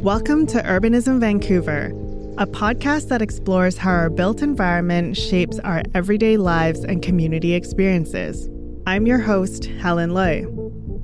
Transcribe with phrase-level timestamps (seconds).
[0.00, 1.88] Welcome to Urbanism Vancouver,
[2.38, 8.48] a podcast that explores how our built environment shapes our everyday lives and community experiences.
[8.86, 10.46] I'm your host, Helen Lui.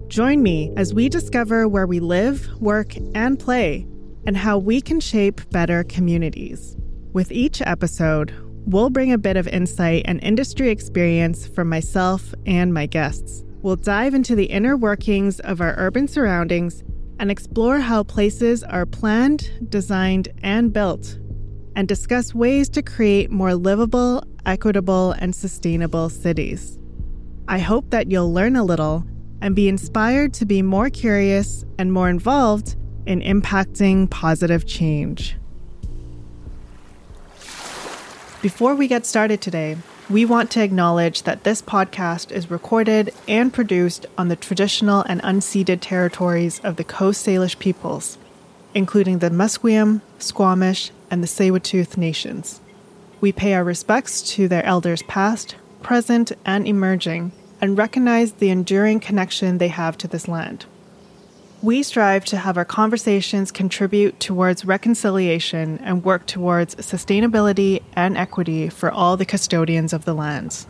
[0.09, 3.87] Join me as we discover where we live, work, and play,
[4.27, 6.75] and how we can shape better communities.
[7.13, 8.33] With each episode,
[8.65, 13.45] we'll bring a bit of insight and industry experience from myself and my guests.
[13.61, 16.83] We'll dive into the inner workings of our urban surroundings
[17.19, 21.19] and explore how places are planned, designed, and built,
[21.75, 26.79] and discuss ways to create more livable, equitable, and sustainable cities.
[27.49, 29.05] I hope that you'll learn a little
[29.41, 32.77] and be inspired to be more curious and more involved
[33.07, 35.37] in impacting positive change.
[38.43, 39.77] Before we get started today,
[40.09, 45.21] we want to acknowledge that this podcast is recorded and produced on the traditional and
[45.23, 48.17] unceded territories of the Coast Salish peoples,
[48.73, 52.61] including the Musqueam, Squamish, and the Tsleil-Waututh nations.
[53.21, 59.01] We pay our respects to their elders past, present, and emerging, and recognize the enduring
[59.01, 60.67] connection they have to this land.
[61.63, 68.69] We strive to have our conversations contribute towards reconciliation and work towards sustainability and equity
[68.69, 70.67] for all the custodians of the lands.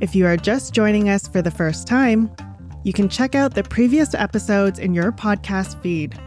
[0.00, 2.34] If you are just joining us for the first time,
[2.82, 6.18] you can check out the previous episodes in your podcast feed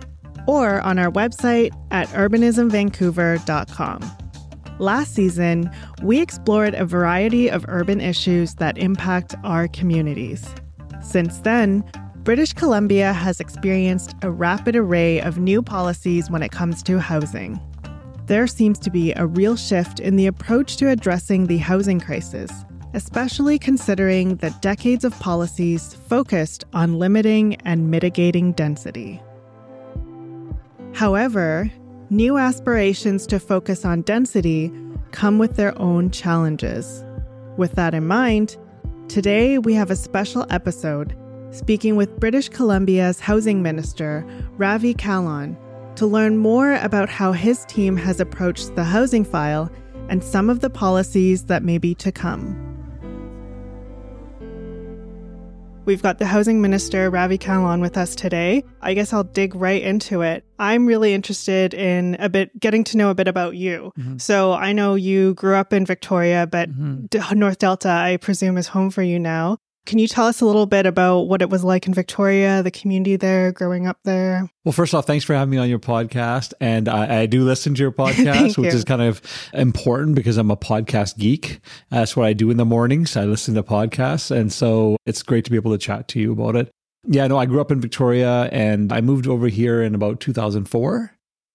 [0.46, 4.23] or on our website at urbanismvancouver.com.
[4.80, 5.70] Last season,
[6.02, 10.46] we explored a variety of urban issues that impact our communities.
[11.02, 11.84] Since then,
[12.24, 17.60] British Columbia has experienced a rapid array of new policies when it comes to housing.
[18.26, 22.50] There seems to be a real shift in the approach to addressing the housing crisis,
[22.94, 29.22] especially considering the decades of policies focused on limiting and mitigating density.
[30.94, 31.70] However,
[32.14, 34.72] new aspirations to focus on density
[35.12, 37.04] come with their own challenges.
[37.58, 38.56] With that in mind,
[39.08, 41.16] today we have a special episode
[41.50, 44.26] speaking with British Columbia's Housing Minister,
[44.58, 45.58] Ravi Kahlon,
[45.96, 49.72] to learn more about how his team has approached the housing file
[50.10, 52.73] and some of the policies that may be to come.
[55.86, 58.64] We've got the housing minister, Ravi Kahlon, with us today.
[58.82, 60.46] I guess I'll dig right into it.
[60.58, 63.92] I'm really interested in a bit getting to know a bit about you.
[64.00, 64.18] Mm-hmm.
[64.18, 67.38] So I know you grew up in Victoria, but mm-hmm.
[67.38, 69.58] North Delta, I presume, is home for you now.
[69.86, 72.72] Can you tell us a little bit about what it was like in Victoria, the
[72.72, 74.50] community there, growing up there?
[74.64, 76.54] Well, first off, thanks for having me on your podcast.
[76.62, 78.78] And I, I do listen to your podcast, which you.
[78.78, 79.22] is kind of
[79.54, 81.60] important because I'm a podcast geek.
[81.90, 83.18] That's what I do in the mornings.
[83.18, 84.32] I listen to podcasts.
[84.32, 86.72] And so it's great to be able to chat to you about it.
[87.06, 91.12] Yeah, no, I grew up in Victoria and I moved over here in about 2004.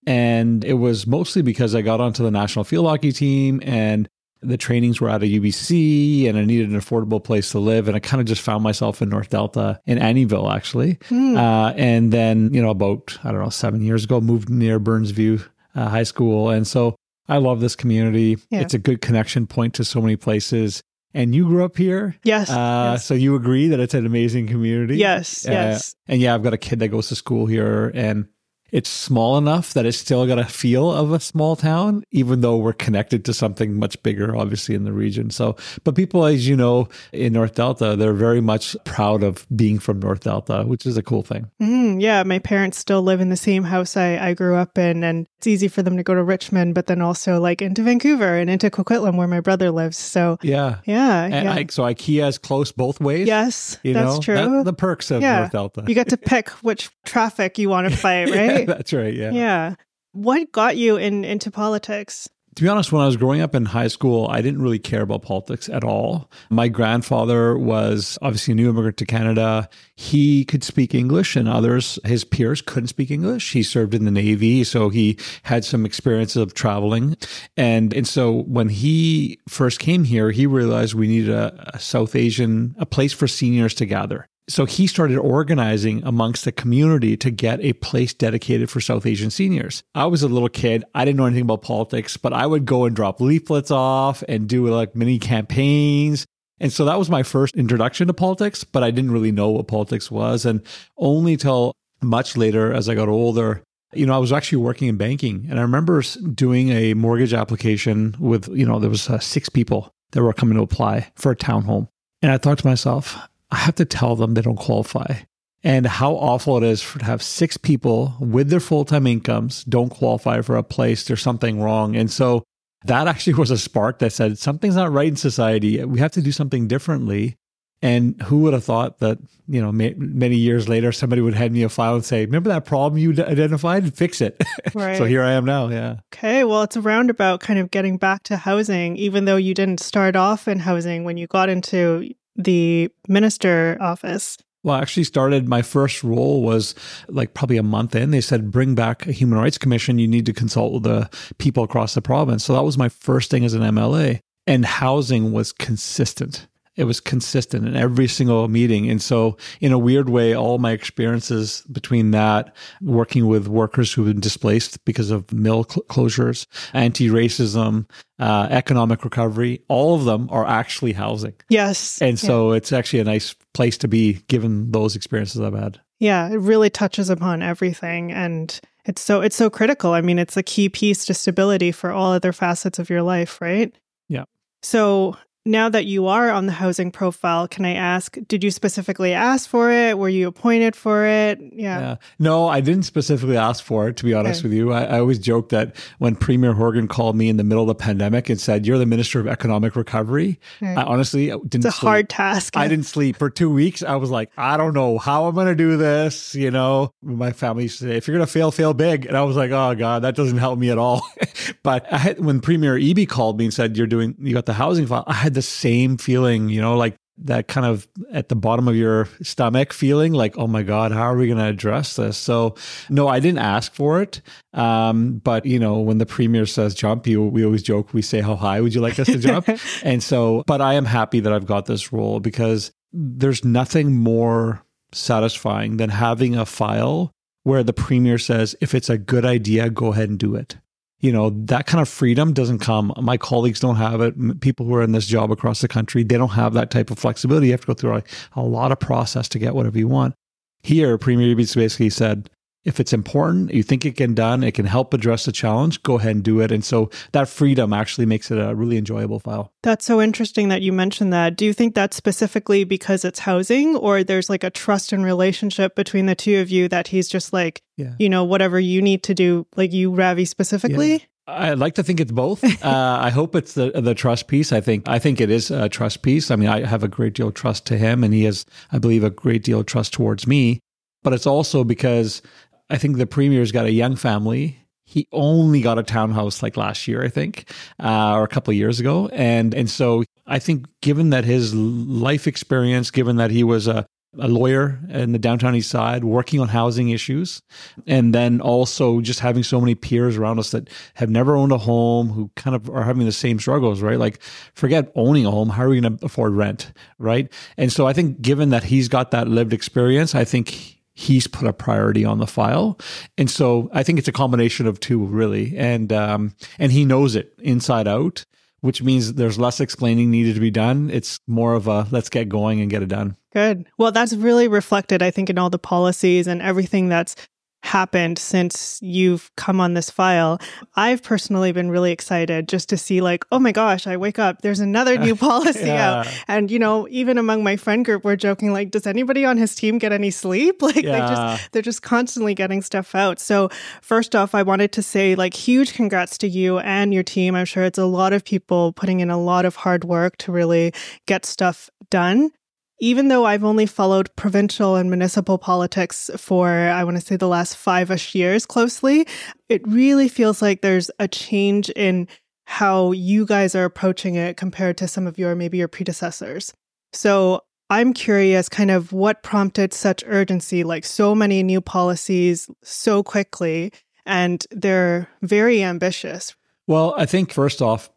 [0.06, 4.08] And it was mostly because I got onto the national field hockey team and
[4.40, 7.88] the trainings were out of UBC and I needed an affordable place to live.
[7.88, 10.98] And I kind of just found myself in North Delta in Annieville, actually.
[11.08, 11.36] Hmm.
[11.36, 15.44] Uh, and then, you know, about, I don't know, seven years ago, moved near Burnsview
[15.74, 16.50] uh, High School.
[16.50, 16.96] And so
[17.28, 18.38] I love this community.
[18.50, 18.60] Yeah.
[18.60, 20.82] It's a good connection point to so many places.
[21.14, 22.16] And you grew up here?
[22.22, 23.04] Yes, uh, yes.
[23.04, 24.98] So you agree that it's an amazing community?
[24.98, 25.94] Yes, uh, yes.
[26.06, 28.28] And yeah, I've got a kid that goes to school here and
[28.70, 32.56] it's small enough that it's still got a feel of a small town, even though
[32.56, 35.30] we're connected to something much bigger, obviously, in the region.
[35.30, 39.78] So, but people, as you know, in North Delta, they're very much proud of being
[39.78, 41.50] from North Delta, which is a cool thing.
[41.60, 42.22] Mm, yeah.
[42.24, 45.46] My parents still live in the same house I, I grew up in, and it's
[45.46, 48.70] easy for them to go to Richmond, but then also like into Vancouver and into
[48.70, 49.96] Coquitlam, where my brother lives.
[49.96, 50.80] So, yeah.
[50.84, 51.24] Yeah.
[51.24, 51.52] And yeah.
[51.52, 53.26] I, so IKEA is close both ways.
[53.26, 53.78] Yes.
[53.82, 54.20] That's know?
[54.20, 54.34] true.
[54.34, 55.40] That, the perks of yeah.
[55.40, 55.84] North Delta.
[55.86, 58.57] You get to pick which traffic you want to fight, right?
[58.66, 59.14] That's right.
[59.14, 59.30] Yeah.
[59.30, 59.74] Yeah.
[60.12, 62.28] What got you in into politics?
[62.58, 65.02] To be honest, when I was growing up in high school, I didn't really care
[65.02, 66.28] about politics at all.
[66.50, 69.68] My grandfather was obviously a new immigrant to Canada.
[69.94, 73.52] He could speak English, and others, his peers, couldn't speak English.
[73.52, 77.16] He served in the Navy, so he had some experience of traveling.
[77.56, 82.16] And, and so when he first came here, he realized we needed a, a South
[82.16, 84.26] Asian, a place for seniors to gather.
[84.48, 89.30] So he started organizing amongst the community to get a place dedicated for South Asian
[89.30, 89.82] seniors.
[89.94, 90.84] I was a little kid.
[90.94, 94.48] I didn't know anything about politics, but I would go and drop leaflets off and
[94.48, 96.24] do like mini campaigns.
[96.60, 99.68] And so that was my first introduction to politics, but I didn't really know what
[99.68, 100.46] politics was.
[100.46, 100.62] And
[100.96, 103.62] only till much later, as I got older,
[103.92, 106.02] you know, I was actually working in banking and I remember
[106.34, 110.56] doing a mortgage application with, you know, there was uh, six people that were coming
[110.56, 111.88] to apply for a townhome.
[112.22, 113.16] And I thought to myself,
[113.50, 115.20] I have to tell them they don't qualify.
[115.64, 119.64] And how awful it is for to have six people with their full time incomes
[119.64, 121.04] don't qualify for a place.
[121.04, 121.96] There's something wrong.
[121.96, 122.44] And so
[122.84, 125.82] that actually was a spark that said something's not right in society.
[125.84, 127.36] We have to do something differently.
[127.80, 131.52] And who would have thought that, you know, may, many years later, somebody would hand
[131.52, 134.42] me a file and say, remember that problem you identified and fix it.
[134.74, 134.98] Right.
[134.98, 135.68] so here I am now.
[135.68, 135.96] Yeah.
[136.12, 136.44] Okay.
[136.44, 140.16] Well, it's a roundabout kind of getting back to housing, even though you didn't start
[140.16, 144.38] off in housing when you got into the minister office.
[144.62, 146.74] Well, I actually started my first role was
[147.08, 148.10] like probably a month in.
[148.10, 149.98] They said, bring back a human rights commission.
[149.98, 152.44] You need to consult with the people across the province.
[152.44, 154.20] So that was my first thing as an MLA.
[154.46, 156.46] And housing was consistent
[156.78, 158.88] it was consistent in every single meeting.
[158.88, 164.06] And so, in a weird way, all my experiences between that, working with workers who've
[164.06, 167.90] been displaced because of mill cl- closures, anti racism,
[168.20, 171.34] uh, economic recovery, all of them are actually housing.
[171.50, 172.00] Yes.
[172.00, 172.58] And so, yeah.
[172.58, 175.80] it's actually a nice place to be given those experiences I've had.
[175.98, 178.12] Yeah, it really touches upon everything.
[178.12, 179.94] And it's so it's so critical.
[179.94, 183.40] I mean, it's a key piece to stability for all other facets of your life,
[183.40, 183.74] right?
[184.08, 184.24] Yeah.
[184.62, 185.16] So
[185.48, 189.48] now that you are on the housing profile, can I ask, did you specifically ask
[189.48, 189.98] for it?
[189.98, 191.40] Were you appointed for it?
[191.40, 191.80] Yeah.
[191.80, 191.96] yeah.
[192.18, 194.48] No, I didn't specifically ask for it, to be honest okay.
[194.48, 194.72] with you.
[194.72, 197.74] I, I, always joke that when Premier Horgan called me in the middle of the
[197.74, 201.88] pandemic and said, You're the Minister of Economic Recovery, I honestly didn't It's a sleep.
[201.88, 202.56] hard task.
[202.56, 203.82] I didn't sleep for two weeks.
[203.82, 206.34] I was like, I don't know how I'm going to do this.
[206.34, 209.06] You know, my family used to say, If you're going to fail, fail big.
[209.06, 211.06] And I was like, Oh, God, that doesn't help me at all.
[211.62, 214.86] but had, when Premier Eby called me and said, You're doing, you got the housing
[214.86, 218.66] file, I had the same feeling, you know, like that kind of at the bottom
[218.66, 222.18] of your stomach feeling like, oh my God, how are we going to address this?
[222.18, 222.56] So,
[222.90, 224.20] no, I didn't ask for it.
[224.52, 228.20] Um, but, you know, when the premier says jump, you, we always joke, we say,
[228.20, 229.48] how high would you like us to jump?
[229.84, 234.64] and so, but I am happy that I've got this role because there's nothing more
[234.90, 237.12] satisfying than having a file
[237.44, 240.56] where the premier says, if it's a good idea, go ahead and do it
[241.00, 242.92] you know that kind of freedom doesn't come.
[243.00, 244.40] My colleagues don't have it.
[244.40, 246.98] People who are in this job across the country they don't have that type of
[246.98, 247.46] flexibility.
[247.46, 248.02] You have to go through a,
[248.34, 250.14] a lot of process to get whatever you want.
[250.62, 252.28] Here premier basically said
[252.68, 255.98] if it's important, you think it can done, it can help address the challenge, go
[255.98, 256.52] ahead and do it.
[256.52, 259.54] And so that freedom actually makes it a really enjoyable file.
[259.62, 261.34] That's so interesting that you mentioned that.
[261.34, 265.74] Do you think that's specifically because it's housing or there's like a trust and relationship
[265.74, 267.94] between the two of you that he's just like, yeah.
[267.98, 270.92] you know, whatever you need to do, like you, Ravi, specifically?
[270.92, 270.98] Yeah.
[271.30, 272.42] I'd like to think it's both.
[272.68, 274.52] Uh, I hope it's the the trust piece.
[274.52, 276.30] I think I think it is a trust piece.
[276.30, 278.78] I mean, I have a great deal of trust to him, and he has, I
[278.78, 280.60] believe, a great deal of trust towards me.
[281.02, 282.20] But it's also because
[282.70, 284.58] I think the premier's got a young family.
[284.84, 287.50] He only got a townhouse like last year, I think,
[287.82, 291.54] uh, or a couple of years ago, and and so I think given that his
[291.54, 293.86] life experience, given that he was a
[294.18, 297.42] a lawyer in the downtown east side working on housing issues
[297.86, 301.58] and then also just having so many peers around us that have never owned a
[301.58, 303.98] home who kind of are having the same struggles right?
[303.98, 304.22] Like
[304.54, 305.50] forget owning a home.
[305.50, 307.30] How are we going to afford rent right?
[307.58, 311.46] And so i think given that he's got that lived experience i think he's put
[311.46, 312.76] a priority on the file.
[313.16, 315.56] And so I think it's a combination of two really.
[315.56, 318.24] And um, and he knows it inside out,
[318.62, 320.90] which means there's less explaining needed to be done.
[320.90, 323.16] It's more of a let's get going and get it done.
[323.32, 323.68] Good.
[323.78, 327.14] Well, that's really reflected, I think, in all the policies and everything that's
[327.62, 330.40] happened since you've come on this file.
[330.76, 334.42] I've personally been really excited just to see like, oh my gosh, I wake up,
[334.42, 336.00] there's another new policy yeah.
[336.00, 336.24] out.
[336.28, 339.54] And you know, even among my friend group, we're joking like, does anybody on his
[339.54, 340.62] team get any sleep?
[340.68, 340.92] Like yeah.
[340.92, 343.18] they just they're just constantly getting stuff out.
[343.18, 343.48] So
[343.80, 347.34] first off, I wanted to say like huge congrats to you and your team.
[347.34, 350.32] I'm sure it's a lot of people putting in a lot of hard work to
[350.32, 350.74] really
[351.06, 352.32] get stuff done
[352.80, 357.28] even though I've only followed provincial and municipal politics for, I want to say, the
[357.28, 359.06] last five ish years closely,
[359.48, 362.08] it really feels like there's a change in
[362.44, 366.54] how you guys are approaching it compared to some of your, maybe your predecessors.
[366.92, 373.02] So I'm curious kind of what prompted such urgency, like so many new policies so
[373.02, 373.72] quickly,
[374.06, 376.34] and they're very ambitious.
[376.66, 377.90] Well, I think first off,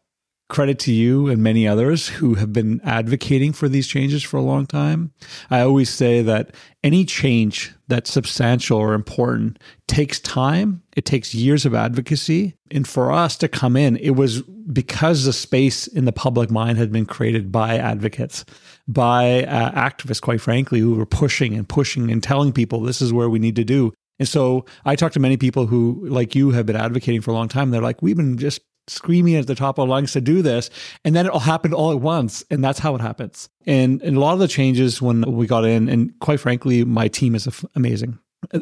[0.52, 4.42] credit to you and many others who have been advocating for these changes for a
[4.42, 5.10] long time.
[5.50, 6.54] I always say that
[6.84, 10.82] any change that's substantial or important takes time.
[10.94, 12.54] It takes years of advocacy.
[12.70, 16.76] And for us to come in, it was because the space in the public mind
[16.76, 18.44] had been created by advocates,
[18.86, 23.10] by uh, activists, quite frankly, who were pushing and pushing and telling people this is
[23.10, 23.94] where we need to do.
[24.18, 27.34] And so I talk to many people who, like you, have been advocating for a
[27.34, 27.70] long time.
[27.70, 30.70] They're like, we've been just screaming at the top of lungs to do this.
[31.04, 32.44] And then it all happened all at once.
[32.50, 33.48] And that's how it happens.
[33.66, 37.08] And, and a lot of the changes when we got in, and quite frankly, my
[37.08, 38.18] team is amazing.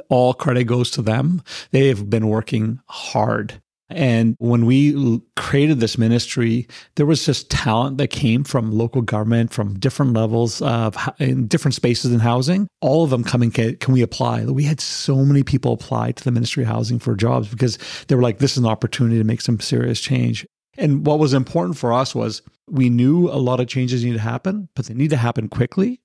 [0.08, 1.42] All credit goes to them.
[1.70, 7.98] They have been working hard and when we created this ministry, there was just talent
[7.98, 12.68] that came from local government, from different levels of in different spaces in housing.
[12.80, 14.44] All of them coming, can, can we apply?
[14.44, 18.14] We had so many people apply to the Ministry of Housing for jobs because they
[18.14, 20.46] were like, this is an opportunity to make some serious change.
[20.78, 24.20] And what was important for us was we knew a lot of changes need to
[24.20, 26.00] happen, but they need to happen quickly.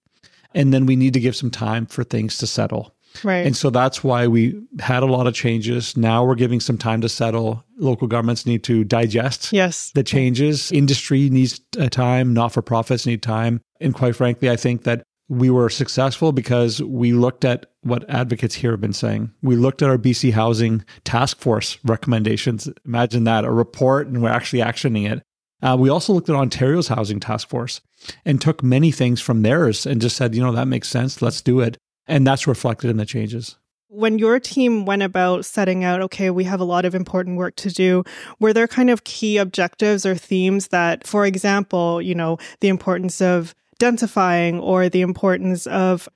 [0.56, 2.95] And then we need to give some time for things to settle.
[3.24, 3.46] Right.
[3.46, 5.96] And so that's why we had a lot of changes.
[5.96, 7.64] Now we're giving some time to settle.
[7.78, 9.92] Local governments need to digest yes.
[9.96, 10.72] the changes.
[10.72, 11.60] Industry needs
[11.92, 13.62] time, not for profits need time.
[13.80, 18.56] And quite frankly, I think that we were successful because we looked at what advocates
[18.56, 19.32] here have been saying.
[19.42, 22.70] We looked at our BC Housing Task Force recommendations.
[22.86, 25.24] Imagine that a report, and we're actually actioning it.
[25.62, 27.82] Uh, we also looked at Ontario's Housing Task Force
[28.24, 31.22] and took many things from theirs and just said, you know, that makes sense.
[31.22, 31.78] Let's do it.
[32.08, 33.58] And that's reflected in the changes.
[33.88, 37.56] When your team went about setting out, okay, we have a lot of important work
[37.58, 38.04] to do,
[38.40, 43.22] were there kind of key objectives or themes that, for example, you know, the importance
[43.22, 46.10] of densifying or the importance of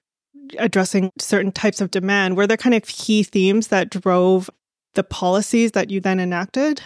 [0.58, 4.50] addressing certain types of demand, were there kind of key themes that drove
[4.96, 6.82] the policies that you then enacted?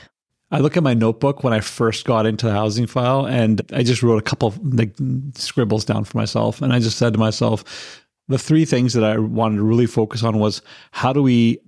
[0.52, 3.82] I look at my notebook when I first got into the housing file and I
[3.82, 4.96] just wrote a couple of like,
[5.36, 6.62] scribbles down for myself.
[6.62, 10.24] And I just said to myself, the three things that I wanted to really focus
[10.24, 10.62] on was
[10.92, 11.60] how do we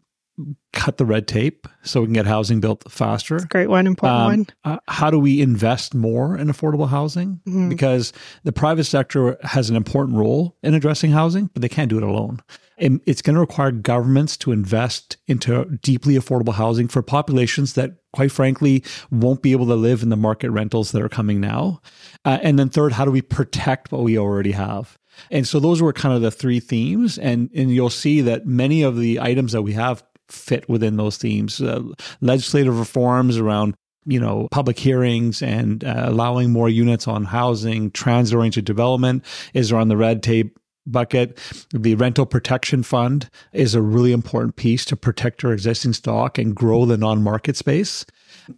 [0.74, 3.36] cut the red tape so we can get housing built faster.
[3.36, 4.48] That's great one, important um, one.
[4.66, 7.40] Uh, how do we invest more in affordable housing?
[7.48, 7.70] Mm-hmm.
[7.70, 8.12] Because
[8.44, 12.04] the private sector has an important role in addressing housing, but they can't do it
[12.04, 12.42] alone.
[12.78, 18.32] It's going to require governments to invest into deeply affordable housing for populations that, quite
[18.32, 21.82] frankly, won't be able to live in the market rentals that are coming now.
[22.26, 24.98] Uh, and then, third, how do we protect what we already have?
[25.32, 27.18] And so those were kind of the three themes.
[27.18, 31.18] And, and you'll see that many of the items that we have fit within those
[31.18, 31.62] themes.
[31.62, 31.84] Uh,
[32.20, 38.36] legislative reforms around you know, public hearings and uh, allowing more units on housing, transit
[38.36, 41.38] oriented development is around the red tape bucket.
[41.74, 46.56] The rental protection fund is a really important piece to protect our existing stock and
[46.56, 48.06] grow the non market space.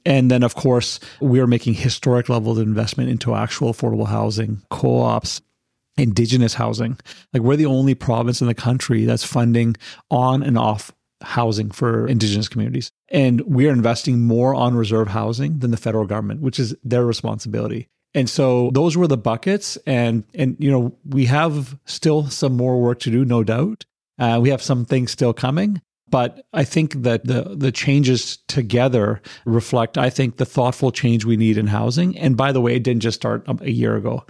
[0.05, 5.01] And then, of course, we're making historic levels of investment into actual affordable housing, co
[5.01, 5.41] ops,
[5.97, 6.97] indigenous housing.
[7.33, 9.75] Like we're the only province in the country that's funding
[10.11, 10.91] on and off
[11.21, 12.91] housing for indigenous communities.
[13.09, 17.05] And we are investing more on reserve housing than the federal government, which is their
[17.05, 17.89] responsibility.
[18.13, 22.81] And so those were the buckets and and you know, we have still some more
[22.81, 23.85] work to do, no doubt.
[24.19, 29.21] Uh, we have some things still coming, but I think that the the changes together
[29.45, 32.17] reflect, I think, the thoughtful change we need in housing.
[32.17, 34.25] And by the way, it didn't just start a year ago.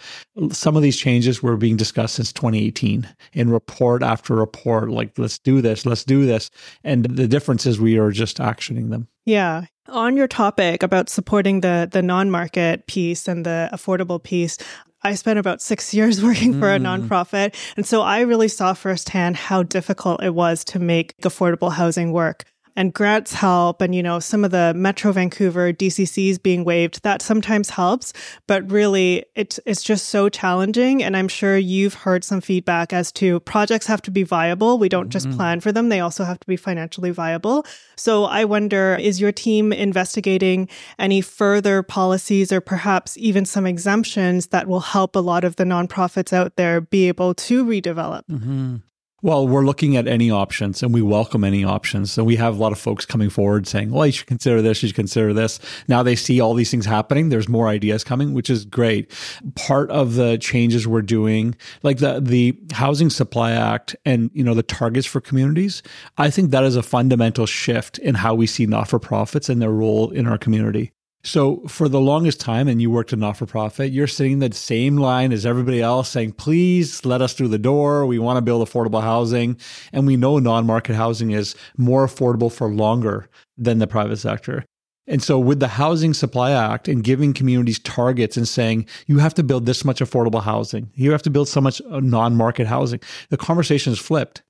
[0.51, 4.89] Some of these changes were being discussed since 2018 in report after report.
[4.89, 6.50] Like, let's do this, let's do this.
[6.84, 9.07] And the difference is we are just actioning them.
[9.25, 9.65] Yeah.
[9.89, 14.58] On your topic about supporting the the non-market piece and the affordable piece,
[15.03, 17.08] I spent about six years working for a mm.
[17.08, 17.56] nonprofit.
[17.77, 22.44] And so I really saw firsthand how difficult it was to make affordable housing work
[22.77, 27.22] and grants help and you know some of the metro vancouver dccs being waived that
[27.22, 28.13] sometimes helps
[28.46, 31.03] but really it's it's just so challenging.
[31.03, 34.77] And i'm sure you've heard some feedback as to projects have to be viable.
[34.77, 35.38] We don't just mm-hmm.
[35.38, 35.89] plan for them.
[35.89, 37.65] They also have to be financially viable.
[37.96, 40.69] So i wonder is your team investigating
[41.00, 45.63] any further policies or perhaps even some exemptions that will help a lot of the
[45.63, 48.22] nonprofits out there be able to redevelop?
[48.29, 48.77] Mm-hmm.
[49.24, 52.19] Well, we're looking at any options and we welcome any options.
[52.19, 54.83] And we have a lot of folks coming forward saying, well, you should consider this,
[54.83, 55.59] you should consider this.
[55.88, 57.29] Now they see all these things happening.
[57.29, 59.12] There's more ideas coming, which is great.
[59.55, 64.53] Part of the changes we're doing, like the, the Housing Supply Act and, you know,
[64.53, 65.81] the targets for communities,
[66.19, 69.59] I think that is a fundamental shift in how we see not for profits and
[69.59, 70.91] their role in our community.
[71.27, 74.39] So for the longest time, and you worked in not for profit, you're sitting in
[74.39, 78.05] the same line as everybody else saying, please let us through the door.
[78.05, 79.57] We want to build affordable housing.
[79.91, 84.63] And we know non-market housing is more affordable for longer than the private sector.
[85.05, 89.34] And so with the Housing Supply Act and giving communities targets and saying, you have
[89.34, 93.01] to build this much affordable housing, you have to build so much uh, non-market housing,
[93.29, 94.43] the conversation is flipped.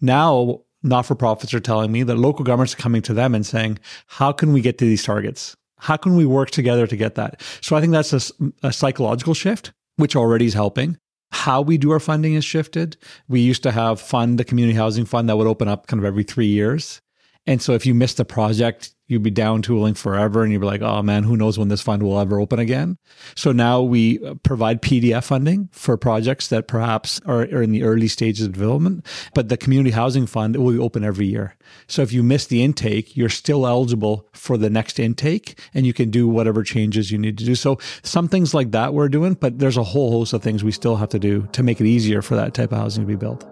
[0.00, 3.44] Now, not for profits are telling me that local governments are coming to them and
[3.44, 5.56] saying, how can we get to these targets?
[5.82, 7.40] How can we work together to get that?
[7.60, 10.96] So I think that's a, a psychological shift, which already is helping.
[11.32, 12.96] How we do our funding has shifted.
[13.28, 16.04] We used to have fund, the community housing fund that would open up kind of
[16.04, 17.00] every three years.
[17.46, 20.66] And so if you miss the project, you'd be down tooling forever and you'd be
[20.66, 22.96] like, oh man, who knows when this fund will ever open again.
[23.36, 27.82] So now we uh, provide PDF funding for projects that perhaps are, are in the
[27.82, 31.56] early stages of development, but the community housing fund will be open every year.
[31.88, 35.92] So if you miss the intake, you're still eligible for the next intake and you
[35.92, 37.54] can do whatever changes you need to do.
[37.54, 40.72] So some things like that we're doing, but there's a whole host of things we
[40.72, 43.16] still have to do to make it easier for that type of housing to be
[43.16, 43.44] built.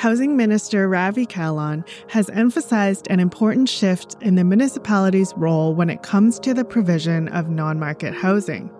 [0.00, 6.02] Housing Minister Ravi Kahlon has emphasized an important shift in the municipality's role when it
[6.02, 8.70] comes to the provision of non market housing.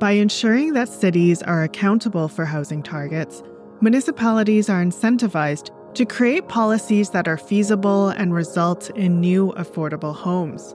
[0.00, 3.40] By ensuring that cities are accountable for housing targets,
[3.82, 10.74] municipalities are incentivized to create policies that are feasible and result in new affordable homes.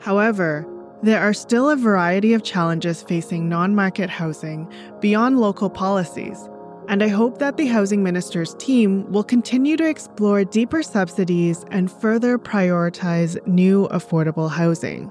[0.00, 0.66] However,
[1.04, 4.68] there are still a variety of challenges facing non market housing
[5.00, 6.48] beyond local policies
[6.88, 11.90] and I hope that the Housing Minister's team will continue to explore deeper subsidies and
[11.90, 15.10] further prioritize new affordable housing.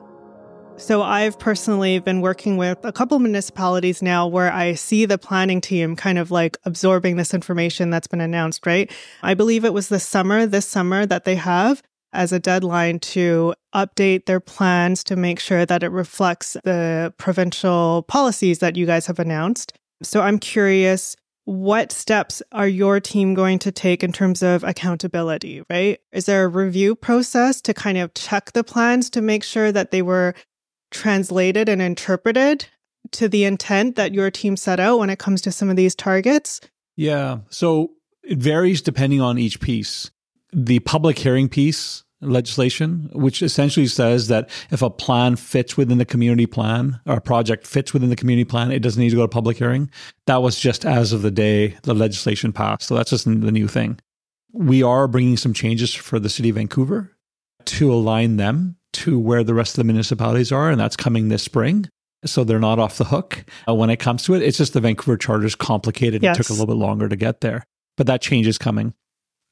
[0.77, 5.62] So, I've personally been working with a couple municipalities now where I see the planning
[5.62, 8.91] team kind of like absorbing this information that's been announced, right?
[9.24, 13.53] I believe it was this summer, this summer, that they have as a deadline to
[13.74, 19.08] update their plans to make sure that it reflects the provincial policies that you guys
[19.08, 19.77] have announced.
[20.03, 25.61] So, I'm curious what steps are your team going to take in terms of accountability,
[25.69, 25.99] right?
[26.11, 29.91] Is there a review process to kind of check the plans to make sure that
[29.91, 30.33] they were
[30.89, 32.67] translated and interpreted
[33.11, 35.93] to the intent that your team set out when it comes to some of these
[35.93, 36.61] targets?
[36.95, 37.39] Yeah.
[37.49, 37.91] So
[38.23, 40.09] it varies depending on each piece.
[40.51, 46.05] The public hearing piece legislation, which essentially says that if a plan fits within the
[46.05, 49.22] community plan or a project fits within the community plan, it doesn't need to go
[49.24, 49.89] to public hearing.
[50.27, 52.88] That was just as of the day the legislation passed.
[52.88, 54.00] So that's just the new thing.
[54.51, 57.12] We are bringing some changes for the city of Vancouver
[57.65, 61.44] to align them to where the rest of the municipalities are, and that's coming this
[61.44, 61.89] spring.
[62.24, 64.42] So they're not off the hook uh, when it comes to it.
[64.42, 66.24] It's just the Vancouver charter is complicated.
[66.24, 66.38] Yes.
[66.38, 67.66] It took a little bit longer to get there,
[67.98, 68.94] but that change is coming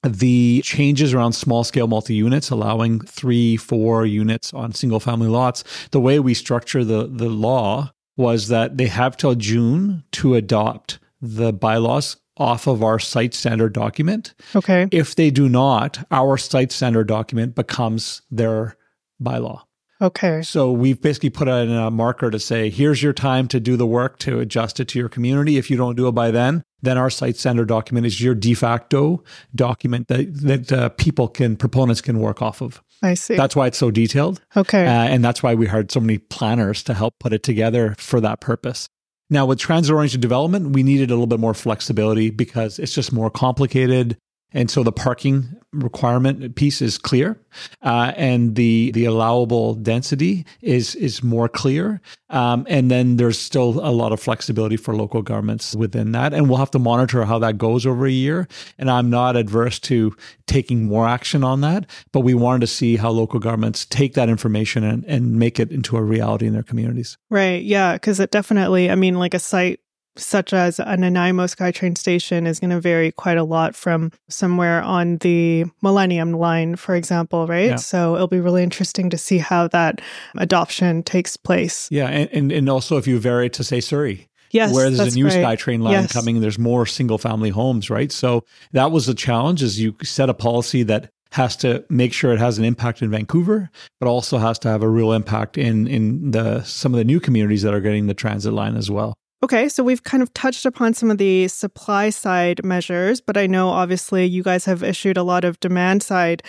[0.04, 5.63] the changes around small scale multi units, allowing three, four units on single family lots,
[5.92, 11.00] the way we structure the, the law was that they have till June to adopt
[11.22, 14.34] the bylaws off of our site standard document.
[14.56, 14.88] Okay.
[14.92, 18.76] If they do not, our site standard document becomes their
[19.22, 19.62] bylaw.
[20.04, 20.42] Okay.
[20.42, 23.88] So we've basically put in a marker to say, here's your time to do the
[23.88, 25.58] work to adjust it to your community.
[25.58, 28.54] If you don't do it by then, then our site standard document is your de
[28.54, 29.24] facto
[29.56, 32.84] document that that uh, people can proponents can work off of.
[33.02, 33.38] I see.
[33.38, 34.42] That's why it's so detailed.
[34.58, 34.86] Okay.
[34.86, 38.20] Uh, and that's why we hired so many planners to help put it together for
[38.20, 38.88] that purpose.
[39.30, 43.12] Now, with transit oriented development, we needed a little bit more flexibility because it's just
[43.13, 44.18] more complicated.
[44.54, 47.39] And so the parking requirement piece is clear,
[47.82, 52.02] uh, and the the allowable density is is more clear.
[52.30, 56.50] Um, and then there's still a lot of flexibility for local governments within that, and
[56.50, 58.48] we'll have to monitor how that goes over a year.
[58.78, 60.16] And I'm not adverse to
[60.48, 64.30] taking more action on that, but we wanted to see how local governments take that
[64.30, 67.18] information and, and make it into a reality in their communities.
[67.30, 67.63] Right.
[67.63, 67.94] Yeah.
[67.94, 69.80] Because it definitely, I mean, like a site
[70.15, 74.82] such as a Nanaimo SkyTrain station is going to vary quite a lot from somewhere
[74.82, 77.69] on the Millennium line, for example, right?
[77.71, 77.76] Yeah.
[77.76, 80.02] So it'll be really interesting to see how that
[80.38, 81.88] adoption takes place.
[81.91, 84.28] Yeah, and, and, and also if you vary to say Surrey.
[84.52, 85.58] Yes, where there's a new right.
[85.58, 86.13] SkyTrain line yes.
[86.13, 88.12] coming, there's more single family homes, right?
[88.12, 92.32] So that was the challenge is you set a policy that has to make sure
[92.32, 95.88] it has an impact in Vancouver, but also has to have a real impact in
[95.88, 99.15] in the some of the new communities that are getting the transit line as well.
[99.44, 103.46] Okay, so we've kind of touched upon some of the supply side measures, but I
[103.46, 106.44] know obviously you guys have issued a lot of demand side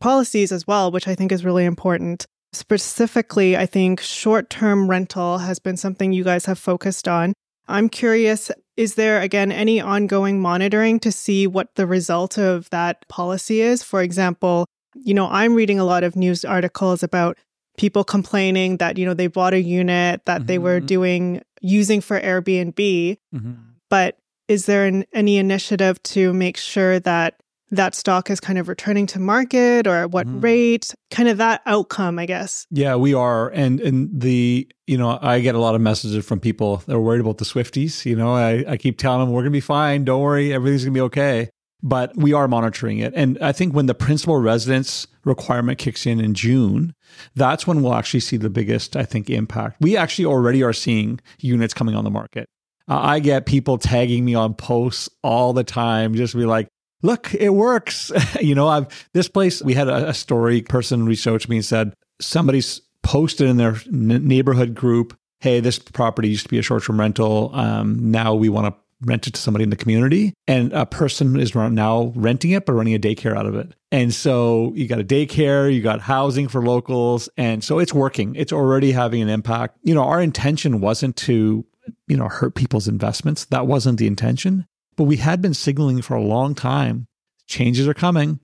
[0.00, 2.26] policies as well, which I think is really important.
[2.52, 7.34] Specifically, I think short term rental has been something you guys have focused on.
[7.68, 13.06] I'm curious, is there again any ongoing monitoring to see what the result of that
[13.06, 13.84] policy is?
[13.84, 14.66] For example,
[14.96, 17.38] you know, I'm reading a lot of news articles about
[17.76, 20.46] people complaining that, you know, they bought a unit that mm-hmm.
[20.46, 20.86] they were mm-hmm.
[20.86, 23.18] doing using for Airbnb.
[23.34, 23.52] Mm-hmm.
[23.90, 28.68] But is there an, any initiative to make sure that that stock is kind of
[28.68, 30.40] returning to market or at what mm-hmm.
[30.40, 35.18] rate kind of that outcome i guess yeah we are and and the you know
[35.22, 38.14] i get a lot of messages from people that are worried about the swifties you
[38.14, 41.00] know i, I keep telling them we're gonna be fine don't worry everything's gonna be
[41.00, 41.48] okay
[41.84, 46.20] but we are monitoring it and i think when the principal residence requirement kicks in
[46.20, 46.92] in june
[47.34, 49.76] that's when we'll actually see the biggest, I think, impact.
[49.80, 52.48] We actually already are seeing units coming on the market.
[52.88, 56.68] Uh, I get people tagging me on posts all the time, just be like,
[57.02, 58.12] look, it works.
[58.40, 61.56] you know, I've this place, we had a, a story person reached out to me
[61.56, 66.58] and said, somebody's posted in their n- neighborhood group, hey, this property used to be
[66.58, 67.50] a short term rental.
[67.54, 70.34] Um, now we want to rent it to somebody in the community.
[70.46, 73.74] And a person is now renting it, but running a daycare out of it.
[73.92, 77.28] And so you got a daycare, you got housing for locals.
[77.36, 78.34] And so it's working.
[78.34, 79.78] It's already having an impact.
[79.82, 81.64] You know, our intention wasn't to,
[82.08, 83.44] you know, hurt people's investments.
[83.46, 84.66] That wasn't the intention.
[84.96, 87.06] But we had been signaling for a long time
[87.46, 88.40] changes are coming.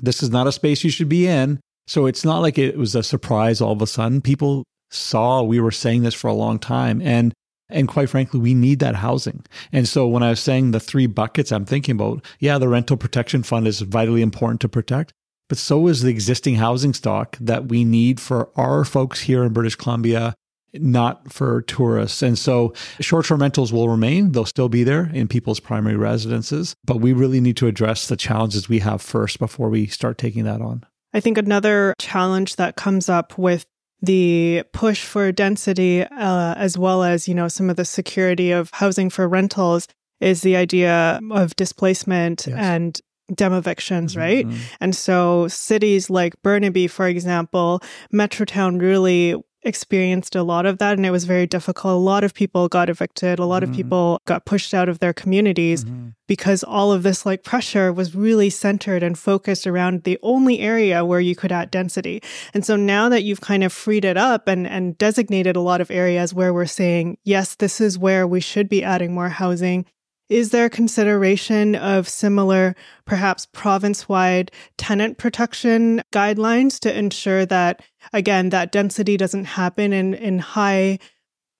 [0.00, 1.60] This is not a space you should be in.
[1.86, 4.20] So it's not like it was a surprise all of a sudden.
[4.20, 7.00] People saw we were saying this for a long time.
[7.02, 7.32] And
[7.70, 9.44] and quite frankly, we need that housing.
[9.72, 12.96] And so when I was saying the three buckets I'm thinking about, yeah, the rental
[12.96, 15.12] protection fund is vitally important to protect,
[15.48, 19.52] but so is the existing housing stock that we need for our folks here in
[19.52, 20.34] British Columbia
[20.74, 22.22] not for tourists.
[22.22, 26.74] And so short term rentals will remain, they'll still be there in people's primary residences,
[26.84, 30.44] but we really need to address the challenges we have first before we start taking
[30.44, 30.84] that on.
[31.14, 33.66] I think another challenge that comes up with
[34.00, 38.70] the push for density, uh, as well as you know some of the security of
[38.72, 39.88] housing for rentals,
[40.20, 42.56] is the idea of displacement yes.
[42.58, 43.00] and
[43.32, 44.20] demovictions, mm-hmm.
[44.20, 44.46] right?
[44.46, 44.58] Mm-hmm.
[44.80, 47.82] And so cities like Burnaby, for example,
[48.12, 51.94] Metrotown really experienced a lot of that and it was very difficult.
[51.94, 53.72] A lot of people got evicted, a lot mm-hmm.
[53.72, 56.08] of people got pushed out of their communities mm-hmm.
[56.26, 61.04] because all of this like pressure was really centered and focused around the only area
[61.04, 62.22] where you could add density.
[62.54, 65.80] And so now that you've kind of freed it up and and designated a lot
[65.80, 69.86] of areas where we're saying, yes, this is where we should be adding more housing,
[70.28, 78.50] is there consideration of similar, perhaps province wide tenant protection guidelines to ensure that, again,
[78.50, 80.98] that density doesn't happen in, in high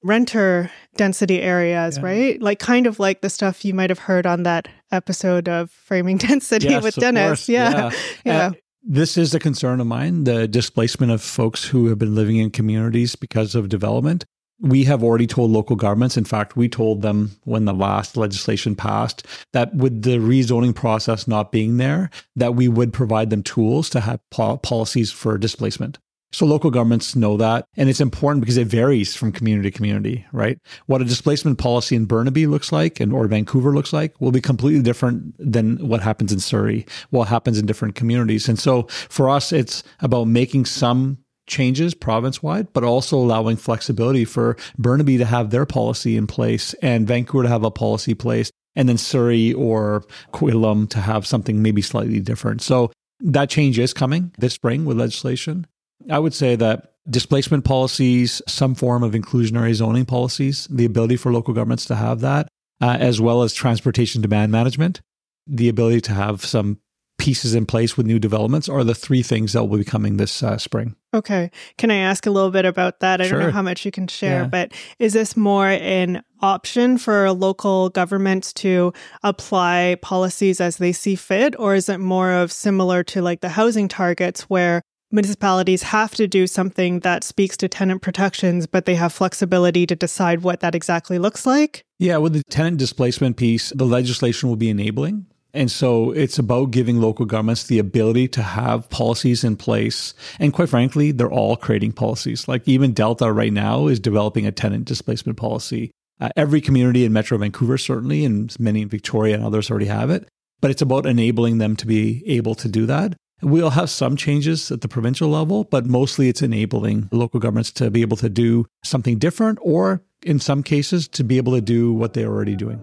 [0.03, 2.05] renter density areas, yeah.
[2.05, 2.43] right?
[2.43, 6.17] Like kind of like the stuff you might have heard on that episode of Framing
[6.19, 7.49] Density yes, with Dennis.
[7.49, 7.71] Yeah.
[7.71, 7.91] Yeah.
[8.25, 8.47] yeah.
[8.47, 8.53] Uh,
[8.83, 12.51] this is a concern of mine the displacement of folks who have been living in
[12.51, 14.25] communities because of development
[14.61, 16.17] we have already told local governments.
[16.17, 21.29] In fact, we told them when the last legislation passed that with the rezoning process
[21.29, 25.99] not being there, that we would provide them tools to have po- policies for displacement.
[26.31, 27.65] So local governments know that.
[27.77, 30.59] And it's important because it varies from community to community, right?
[30.87, 34.41] What a displacement policy in Burnaby looks like and or Vancouver looks like will be
[34.41, 38.49] completely different than what happens in Surrey, what happens in different communities.
[38.49, 41.19] And so for us, it's about making some
[41.49, 46.75] changes province wide, but also allowing flexibility for Burnaby to have their policy in place
[46.75, 51.63] and Vancouver to have a policy place, and then Surrey or Coquitlam to have something
[51.63, 52.63] maybe slightly different.
[52.63, 55.67] So that change is coming this spring with legislation.
[56.09, 61.33] I would say that displacement policies, some form of inclusionary zoning policies, the ability for
[61.33, 62.49] local governments to have that,
[62.81, 65.01] uh, as well as transportation demand management,
[65.47, 66.79] the ability to have some
[67.19, 70.43] pieces in place with new developments are the three things that will be coming this
[70.43, 70.95] uh, spring.
[71.13, 71.51] Okay.
[71.77, 73.21] Can I ask a little bit about that?
[73.21, 73.39] I sure.
[73.39, 74.49] don't know how much you can share, yeah.
[74.49, 81.17] but is this more an option for local governments to apply policies as they see
[81.17, 81.59] fit?
[81.59, 86.29] Or is it more of similar to like the housing targets where municipalities have to
[86.29, 90.75] do something that speaks to tenant protections, but they have flexibility to decide what that
[90.75, 91.85] exactly looks like?
[91.99, 95.27] Yeah, with the tenant displacement piece, the legislation will be enabling.
[95.55, 100.15] And so it's about giving local governments the ability to have policies in place.
[100.39, 102.47] And quite frankly, they're all creating policies.
[102.47, 105.91] Like even Delta right now is developing a tenant displacement policy.
[106.21, 110.11] Uh, every community in Metro Vancouver, certainly, and many in Victoria and others already have
[110.11, 110.29] it.
[110.61, 113.15] But it's about enabling them to be able to do that.
[113.41, 117.89] We'll have some changes at the provincial level, but mostly it's enabling local governments to
[117.89, 121.93] be able to do something different or, in some cases, to be able to do
[121.93, 122.83] what they're already doing.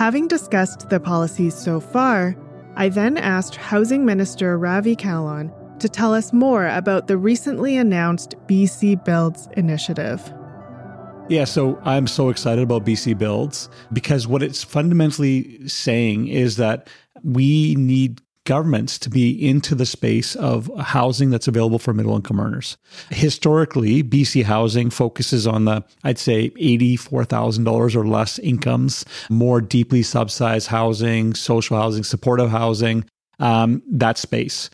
[0.00, 2.34] Having discussed the policies so far,
[2.74, 8.34] I then asked Housing Minister Ravi Kahlon to tell us more about the recently announced
[8.46, 10.32] BC Builds initiative.
[11.28, 16.88] Yeah, so I'm so excited about BC Builds because what it's fundamentally saying is that
[17.22, 22.40] we need governments to be into the space of housing that's available for middle income
[22.40, 22.76] earners.
[23.10, 30.68] Historically, BC Housing focuses on the, I'd say, $84,000 or less incomes, more deeply subsidized
[30.68, 33.04] housing, social housing, supportive housing,
[33.38, 34.70] um, that space.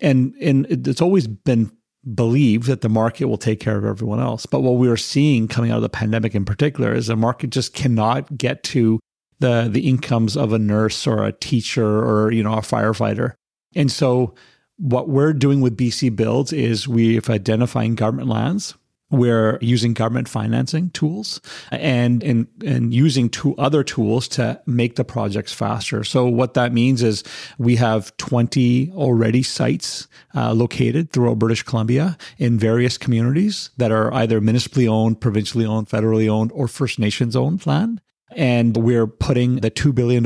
[0.00, 1.70] And, and it's always been
[2.14, 4.46] believed that the market will take care of everyone else.
[4.46, 7.50] But what we are seeing coming out of the pandemic in particular is the market
[7.50, 8.98] just cannot get to
[9.40, 13.34] the the incomes of a nurse or a teacher or you know a firefighter.
[13.74, 14.34] And so
[14.76, 18.74] what we're doing with BC Builds is we've identifying government lands
[19.10, 25.04] we're using government financing tools and, and, and using two other tools to make the
[25.04, 26.04] projects faster.
[26.04, 27.24] So what that means is
[27.58, 34.12] we have 20 already sites uh, located throughout British Columbia in various communities that are
[34.14, 38.00] either municipally owned, provincially owned, federally owned, or First Nations owned land
[38.36, 40.24] and we're putting the $2 billion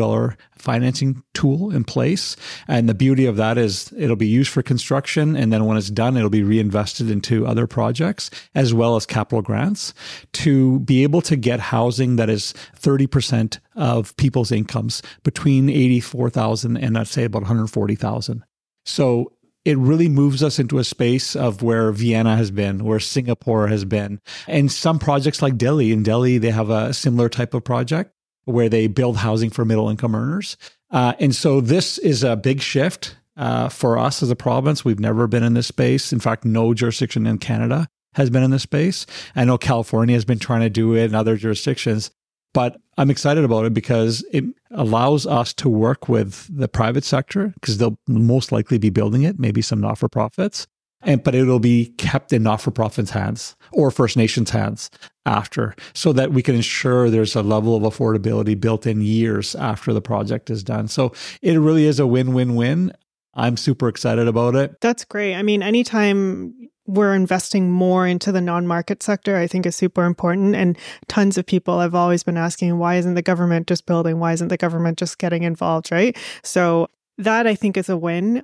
[0.57, 2.37] financing tool in place.
[2.67, 5.37] And the beauty of that is it'll be used for construction.
[5.37, 9.43] And then when it's done, it'll be reinvested into other projects as well as capital
[9.43, 9.95] grants
[10.33, 16.97] to be able to get housing that is 30% of people's incomes between 84,000 and
[16.97, 18.45] I'd say about 140,000.
[18.87, 19.33] So
[19.65, 23.85] it really moves us into a space of where Vienna has been, where Singapore has
[23.85, 24.21] been.
[24.47, 28.13] And some projects like Delhi, in Delhi, they have a similar type of project
[28.45, 30.57] where they build housing for middle income earners.
[30.91, 34.85] Uh, and so this is a big shift uh, for us as a province.
[34.85, 36.13] We've never been in this space.
[36.13, 39.07] In fact, no jurisdiction in Canada has been in this space.
[39.35, 42.11] I know California has been trying to do it in other jurisdictions.
[42.55, 47.53] But I'm excited about it because it allows us to work with the private sector
[47.61, 50.67] because they'll most likely be building it, maybe some not for profits.
[51.03, 54.89] And, but it'll be kept in not for profits hands or First Nations hands
[55.27, 59.93] after so that we can ensure there's a level of affordability built in years after
[59.93, 60.89] the project is done.
[60.89, 61.13] So
[61.43, 62.91] it really is a win win win.
[63.35, 64.81] I'm super excited about it.
[64.81, 65.35] That's great.
[65.35, 66.55] I mean, anytime
[66.87, 70.55] we're investing more into the non-market sector i think is super important.
[70.55, 70.77] And
[71.09, 74.19] tons of people have always been asking why isn't the government just building?
[74.19, 76.17] Why isn't the government just getting involved right?
[76.43, 78.43] So that i think is a win.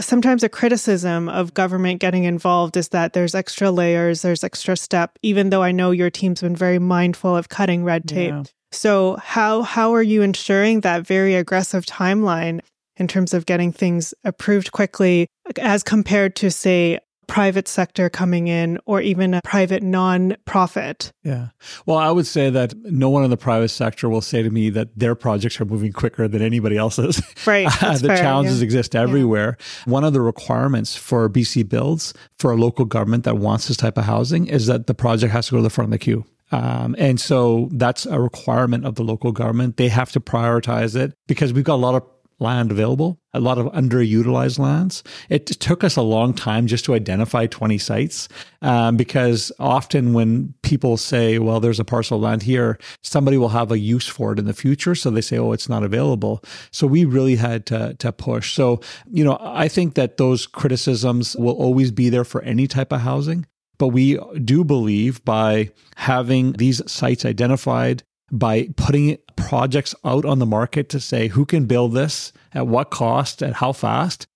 [0.00, 5.18] Sometimes a criticism of government getting involved is that there's extra layers there's extra step
[5.22, 8.30] even though i know your team's been very mindful of cutting red tape.
[8.30, 8.42] Yeah.
[8.72, 12.60] so how how are you ensuring that very aggressive timeline
[12.96, 15.26] in terms of getting things approved quickly
[15.58, 16.98] as compared to say
[17.30, 21.12] private sector coming in or even a private non-profit.
[21.22, 21.48] Yeah.
[21.86, 24.70] Well, I would say that no one in the private sector will say to me
[24.70, 27.22] that their projects are moving quicker than anybody else's.
[27.46, 27.68] Right.
[27.80, 28.64] the fair, challenges yeah.
[28.64, 29.56] exist everywhere.
[29.58, 29.92] Yeah.
[29.92, 33.96] One of the requirements for BC Builds for a local government that wants this type
[33.96, 36.24] of housing is that the project has to go to the front of the queue.
[36.52, 39.76] Um, and so that's a requirement of the local government.
[39.76, 42.02] They have to prioritize it because we've got a lot of
[42.40, 45.02] land available, a lot of underutilized lands.
[45.28, 48.28] It took us a long time just to identify 20 sites
[48.62, 53.50] um, because often when people say, well, there's a parcel of land here, somebody will
[53.50, 54.94] have a use for it in the future.
[54.94, 56.42] So they say, oh, it's not available.
[56.70, 58.54] So we really had to, to push.
[58.54, 62.92] So, you know, I think that those criticisms will always be there for any type
[62.92, 63.46] of housing.
[63.78, 70.46] But we do believe by having these sites identified, by putting projects out on the
[70.46, 74.26] market to say who can build this, at what cost, at how fast,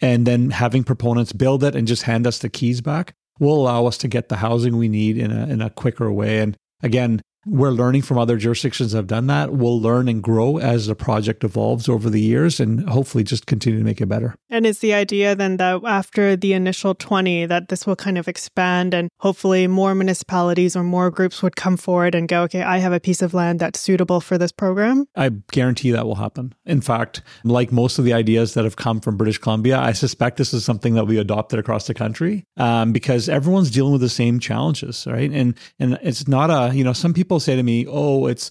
[0.00, 3.86] and then having proponents build it and just hand us the keys back will allow
[3.86, 6.40] us to get the housing we need in a in a quicker way.
[6.40, 9.52] And again, we're learning from other jurisdictions that have done that.
[9.52, 13.78] We'll learn and grow as the project evolves over the years and hopefully just continue
[13.78, 14.34] to make it better.
[14.50, 18.28] And is the idea then that after the initial 20 that this will kind of
[18.28, 22.78] expand and hopefully more municipalities or more groups would come forward and go, okay, I
[22.78, 25.06] have a piece of land that's suitable for this program?
[25.16, 26.54] I guarantee that will happen.
[26.64, 30.36] In fact, like most of the ideas that have come from British Columbia, I suspect
[30.36, 34.08] this is something that we adopted across the country um, because everyone's dealing with the
[34.08, 35.30] same challenges, right?
[35.30, 38.48] And and it's not a, you know, some people people say to me, "Oh, it's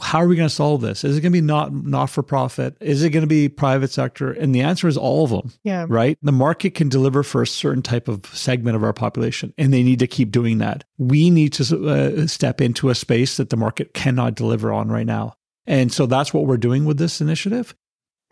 [0.00, 1.04] how are we going to solve this?
[1.04, 2.74] Is it going to be not not for profit?
[2.80, 5.52] Is it going to be private sector?" And the answer is all of them.
[5.62, 5.84] Yeah.
[5.88, 6.16] Right?
[6.22, 9.82] The market can deliver for a certain type of segment of our population, and they
[9.82, 10.84] need to keep doing that.
[10.96, 15.06] We need to uh, step into a space that the market cannot deliver on right
[15.06, 15.36] now.
[15.66, 17.74] And so that's what we're doing with this initiative.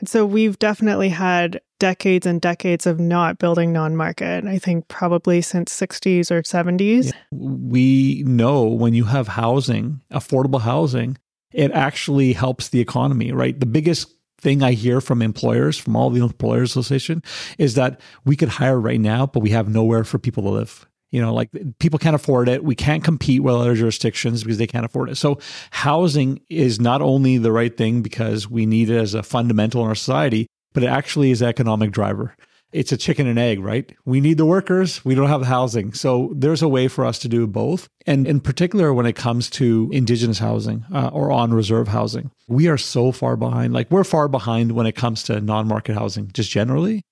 [0.04, 4.44] So we've definitely had decades and decades of not building non-market.
[4.44, 7.06] I think probably since 60s or 70s.
[7.06, 7.12] Yeah.
[7.30, 11.18] We know when you have housing, affordable housing,
[11.52, 13.58] it actually helps the economy, right?
[13.58, 17.22] The biggest thing I hear from employers, from all the employers association,
[17.58, 20.86] is that we could hire right now, but we have nowhere for people to live.
[21.12, 22.64] You know, like people can't afford it.
[22.64, 25.16] We can't compete with other jurisdictions because they can't afford it.
[25.16, 25.38] So
[25.70, 29.88] housing is not only the right thing because we need it as a fundamental in
[29.88, 32.34] our society, but it actually is an economic driver.
[32.72, 33.94] It's a chicken and egg, right?
[34.06, 35.04] We need the workers.
[35.04, 35.92] We don't have the housing.
[35.92, 37.86] So there's a way for us to do both.
[38.06, 42.68] And in particular, when it comes to indigenous housing uh, or on reserve housing, we
[42.68, 43.74] are so far behind.
[43.74, 47.02] Like we're far behind when it comes to non market housing, just generally.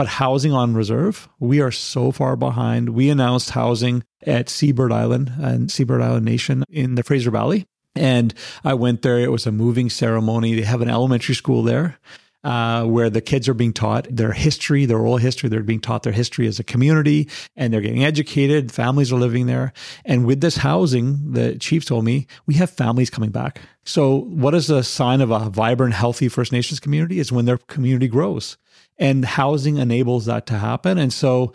[0.00, 2.88] But housing on reserve, we are so far behind.
[2.88, 7.66] We announced housing at Seabird Island and Seabird Island Nation in the Fraser Valley.
[7.94, 8.32] And
[8.64, 9.18] I went there.
[9.18, 10.54] It was a moving ceremony.
[10.54, 11.98] They have an elementary school there.
[12.42, 15.48] uh, where the kids are being taught their history, their oral history.
[15.48, 18.72] They're being taught their history as a community and they're getting educated.
[18.72, 19.72] Families are living there.
[20.04, 23.60] And with this housing, the chief told me, we have families coming back.
[23.84, 27.18] So, what is a sign of a vibrant, healthy First Nations community?
[27.18, 28.56] Is when their community grows.
[29.00, 30.98] And housing enables that to happen.
[30.98, 31.52] And so,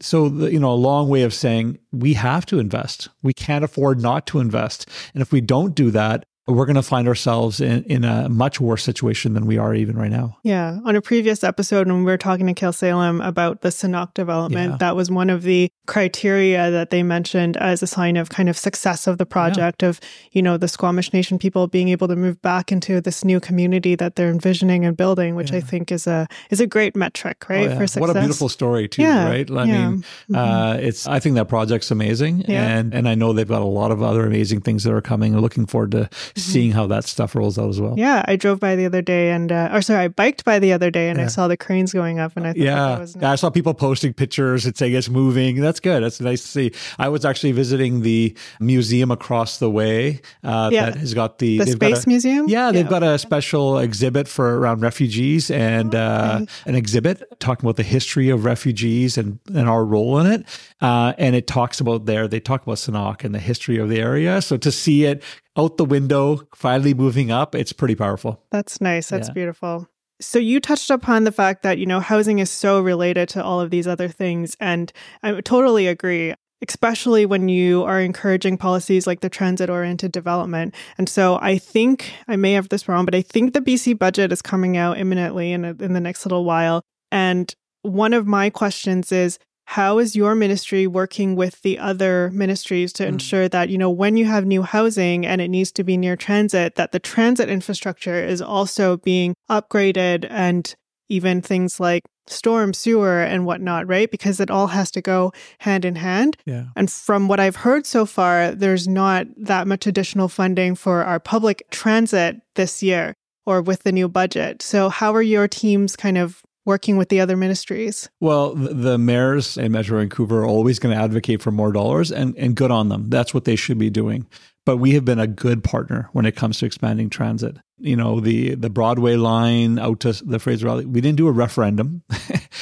[0.00, 3.64] so the, you know a long way of saying we have to invest we can't
[3.64, 7.60] afford not to invest and if we don't do that we're going to find ourselves
[7.60, 10.36] in, in a much worse situation than we are even right now.
[10.42, 10.78] Yeah.
[10.84, 14.76] On a previous episode, when we were talking to Khelsilem about the Senakw development, yeah.
[14.78, 18.56] that was one of the criteria that they mentioned as a sign of kind of
[18.56, 19.90] success of the project yeah.
[19.90, 20.00] of,
[20.32, 23.94] you know, the Squamish Nation people being able to move back into this new community
[23.94, 25.58] that they're envisioning and building, which yeah.
[25.58, 27.68] I think is a is a great metric, right?
[27.68, 28.00] Oh, for success.
[28.00, 29.50] What a beautiful story too, right?
[29.50, 30.34] I mean, mm-hmm.
[30.34, 32.46] uh, it's I think that project's amazing.
[32.46, 35.34] And and I know they've got a lot of other amazing things that are coming.
[35.34, 36.08] and looking forward to.
[36.52, 37.94] seeing how that stuff rolls out as well.
[37.96, 40.72] Yeah, I drove by the other day and, uh, or sorry, I biked by the
[40.72, 41.26] other day and yeah.
[41.26, 43.22] I saw the cranes going up and I thought yeah, was nice.
[43.22, 45.60] yeah, I saw people posting pictures and saying it's moving.
[45.60, 46.02] That's good.
[46.02, 46.72] That's nice to see.
[46.98, 50.86] I was actually visiting the museum across the way uh, yeah.
[50.86, 52.48] that has got the, the space a, museum.
[52.48, 52.90] Yeah, they've yeah.
[52.90, 56.44] got a special exhibit for around refugees and oh, okay.
[56.44, 60.46] uh, an exhibit talking about the history of refugees and, and our role in it.
[60.80, 64.00] Uh, and it talks about there, they talk about Senakw and the history of the
[64.00, 64.40] area.
[64.40, 65.22] So to see it
[65.58, 68.42] out the window, finally moving up, it's pretty powerful.
[68.50, 69.08] That's nice.
[69.08, 69.34] That's yeah.
[69.34, 69.88] beautiful.
[70.20, 73.60] So you touched upon the fact that, you know, housing is so related to all
[73.60, 74.56] of these other things.
[74.60, 74.92] And
[75.22, 76.34] I totally agree
[76.66, 80.74] especially when you are encouraging policies like the transit oriented development.
[80.96, 84.32] And so I think I may have this wrong, but I think the BC budget
[84.32, 86.82] is coming out imminently in, a, in the next little while.
[87.12, 92.90] And one of my questions is how is your ministry working with the other ministries
[92.90, 93.08] to mm.
[93.08, 96.16] ensure that you know when you have new housing and it needs to be near
[96.16, 100.74] transit that the transit infrastructure is also being upgraded and
[101.10, 104.10] even things like storm sewer and whatnot right?
[104.10, 106.38] Because it all has to go hand in hand.
[106.46, 106.64] Yeah.
[106.74, 111.20] And from what i've heard so far there's not that much additional funding for our
[111.20, 113.12] public transit this year
[113.44, 114.62] or with the new budget.
[114.62, 118.10] So how are your teams kind of working with the other ministries?
[118.20, 122.36] Well, the mayors in Metro Vancouver are always going to advocate for more dollars, and,
[122.36, 123.08] and good on them.
[123.08, 124.26] That's what they should be doing.
[124.66, 127.56] But we have been a good partner when it comes to expanding transit.
[127.78, 131.32] You know, the the Broadway line out to the Fraser Valley, we didn't do a
[131.32, 132.02] referendum.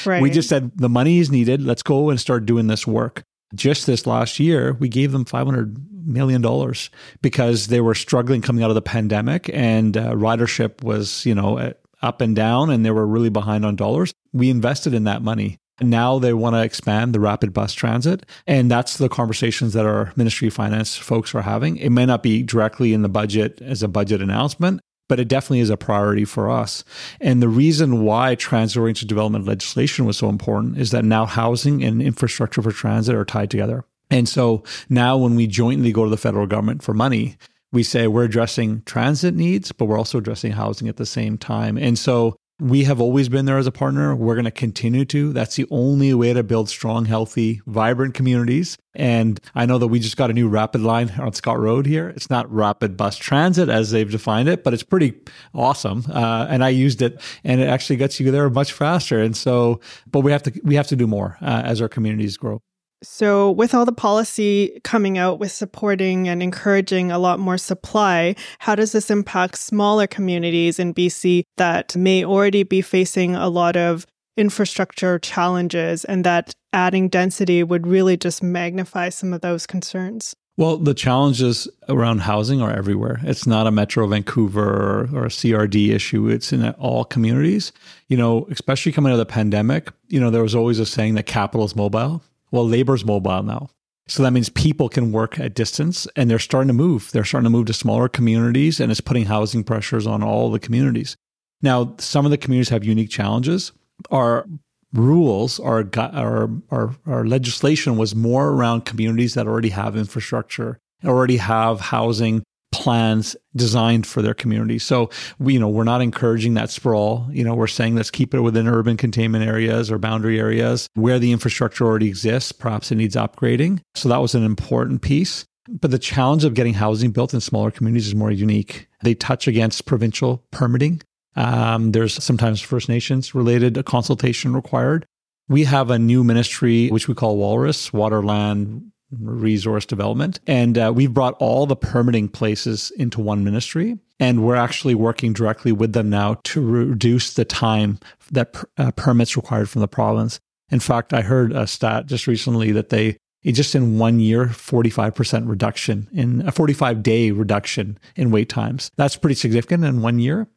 [0.04, 0.22] Right.
[0.22, 1.62] we just said the money is needed.
[1.62, 3.24] Let's go and start doing this work.
[3.56, 6.90] Just this last year, we gave them 500 million dollars
[7.22, 11.58] because they were struggling coming out of the pandemic and uh, ridership was, you know,
[11.58, 14.14] at up and down and they were really behind on dollars.
[14.32, 15.58] We invested in that money.
[15.80, 18.24] Now they want to expand the rapid bus transit.
[18.46, 21.76] And that's the conversations that our Ministry of Finance folks are having.
[21.76, 25.60] It may not be directly in the budget as a budget announcement, but it definitely
[25.60, 26.82] is a priority for us.
[27.20, 31.84] And the reason why transit oriented development legislation was so important is that now housing
[31.84, 33.84] and infrastructure for transit are tied together.
[34.10, 37.36] And so now when we jointly go to the federal government for money,
[37.76, 41.76] we say we're addressing transit needs, but we're also addressing housing at the same time.
[41.76, 44.16] And so we have always been there as a partner.
[44.16, 45.34] We're going to continue to.
[45.34, 48.78] That's the only way to build strong, healthy, vibrant communities.
[48.94, 52.08] And I know that we just got a new rapid line on Scott Road here.
[52.16, 55.12] It's not rapid bus transit as they've defined it, but it's pretty
[55.52, 56.04] awesome.
[56.10, 59.20] Uh, and I used it, and it actually gets you there much faster.
[59.20, 62.38] And so, but we have to we have to do more uh, as our communities
[62.38, 62.62] grow.
[63.02, 68.34] So, with all the policy coming out with supporting and encouraging a lot more supply,
[68.58, 73.76] how does this impact smaller communities in BC that may already be facing a lot
[73.76, 74.06] of
[74.36, 80.34] infrastructure challenges and that adding density would really just magnify some of those concerns?
[80.58, 83.20] Well, the challenges around housing are everywhere.
[83.24, 86.28] It's not a Metro Vancouver or, a CRD issue.
[86.28, 87.72] It's in all communities.
[88.08, 91.14] You know, especially coming out of the pandemic, you know, there was always a saying
[91.16, 92.22] that capital is mobile.
[92.50, 93.68] Well, labor's mobile now.
[94.08, 97.10] So that means people can work at distance and they're starting to move.
[97.10, 100.60] They're starting to move to smaller communities and it's putting housing pressures on all the
[100.60, 101.16] communities.
[101.60, 103.72] Now, some of the communities have unique challenges.
[104.10, 104.46] Our
[104.92, 111.38] rules, our, our, our, our legislation was more around communities that already have infrastructure, already
[111.38, 112.44] have housing
[112.76, 114.78] plans designed for their community.
[114.78, 117.28] So we, you know, we're not encouraging that sprawl.
[117.30, 121.18] You know, we're saying let's keep it within urban containment areas or boundary areas where
[121.18, 122.52] the infrastructure already exists.
[122.52, 123.80] Perhaps it needs upgrading.
[123.94, 125.44] So that was an important piece.
[125.68, 128.86] But the challenge of getting housing built in smaller communities is more unique.
[129.02, 131.02] They touch against provincial permitting.
[131.34, 135.06] Um, there's sometimes First Nations related consultation required.
[135.48, 140.40] We have a new ministry, which we call Walrus, Water, Land, resource development.
[140.46, 143.98] And uh, we've brought all the permitting places into one ministry.
[144.18, 147.98] And we're actually working directly with them now to reduce the time
[148.32, 150.40] that uh, permits required from the province.
[150.70, 155.48] In fact, I heard a stat just recently that they just in one year, 45%
[155.48, 158.90] reduction in a 45 day reduction in wait times.
[158.96, 160.48] That's pretty significant in one year.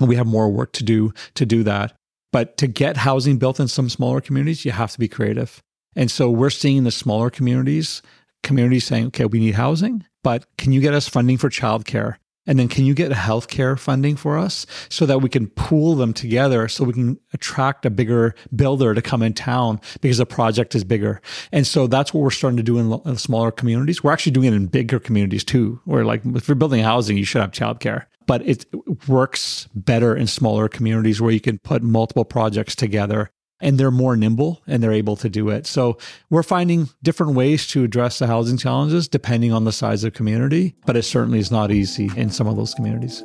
[0.00, 1.94] We have more work to do to do that.
[2.30, 5.62] But to get housing built in some smaller communities, you have to be creative.
[5.98, 8.02] And so we're seeing the smaller communities,
[8.44, 12.18] communities saying, okay, we need housing, but can you get us funding for childcare?
[12.46, 16.12] And then can you get healthcare funding for us so that we can pool them
[16.14, 20.76] together so we can attract a bigger builder to come in town because the project
[20.76, 21.20] is bigger.
[21.50, 24.02] And so that's what we're starting to do in, smaller communities.
[24.02, 27.24] We're actually doing it in bigger communities too, where like if you're building housing, you
[27.24, 28.06] should have childcare.
[28.28, 28.66] But it
[29.08, 34.16] works better in smaller communities where you can put multiple projects together and they're more
[34.16, 35.66] nimble and they're able to do it.
[35.66, 35.98] So
[36.30, 40.74] we're finding different ways to address the housing challenges depending on the size of community,
[40.86, 43.24] but it certainly is not easy in some of those communities.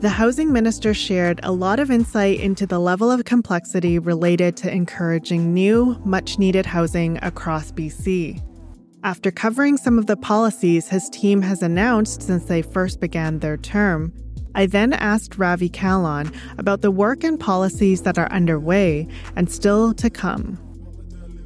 [0.00, 4.70] The housing minister shared a lot of insight into the level of complexity related to
[4.70, 8.42] encouraging new, much needed housing across BC.
[9.02, 13.56] After covering some of the policies his team has announced since they first began their
[13.56, 14.12] term,
[14.54, 19.94] I then asked Ravi Kahlon about the work and policies that are underway and still
[19.94, 20.58] to come.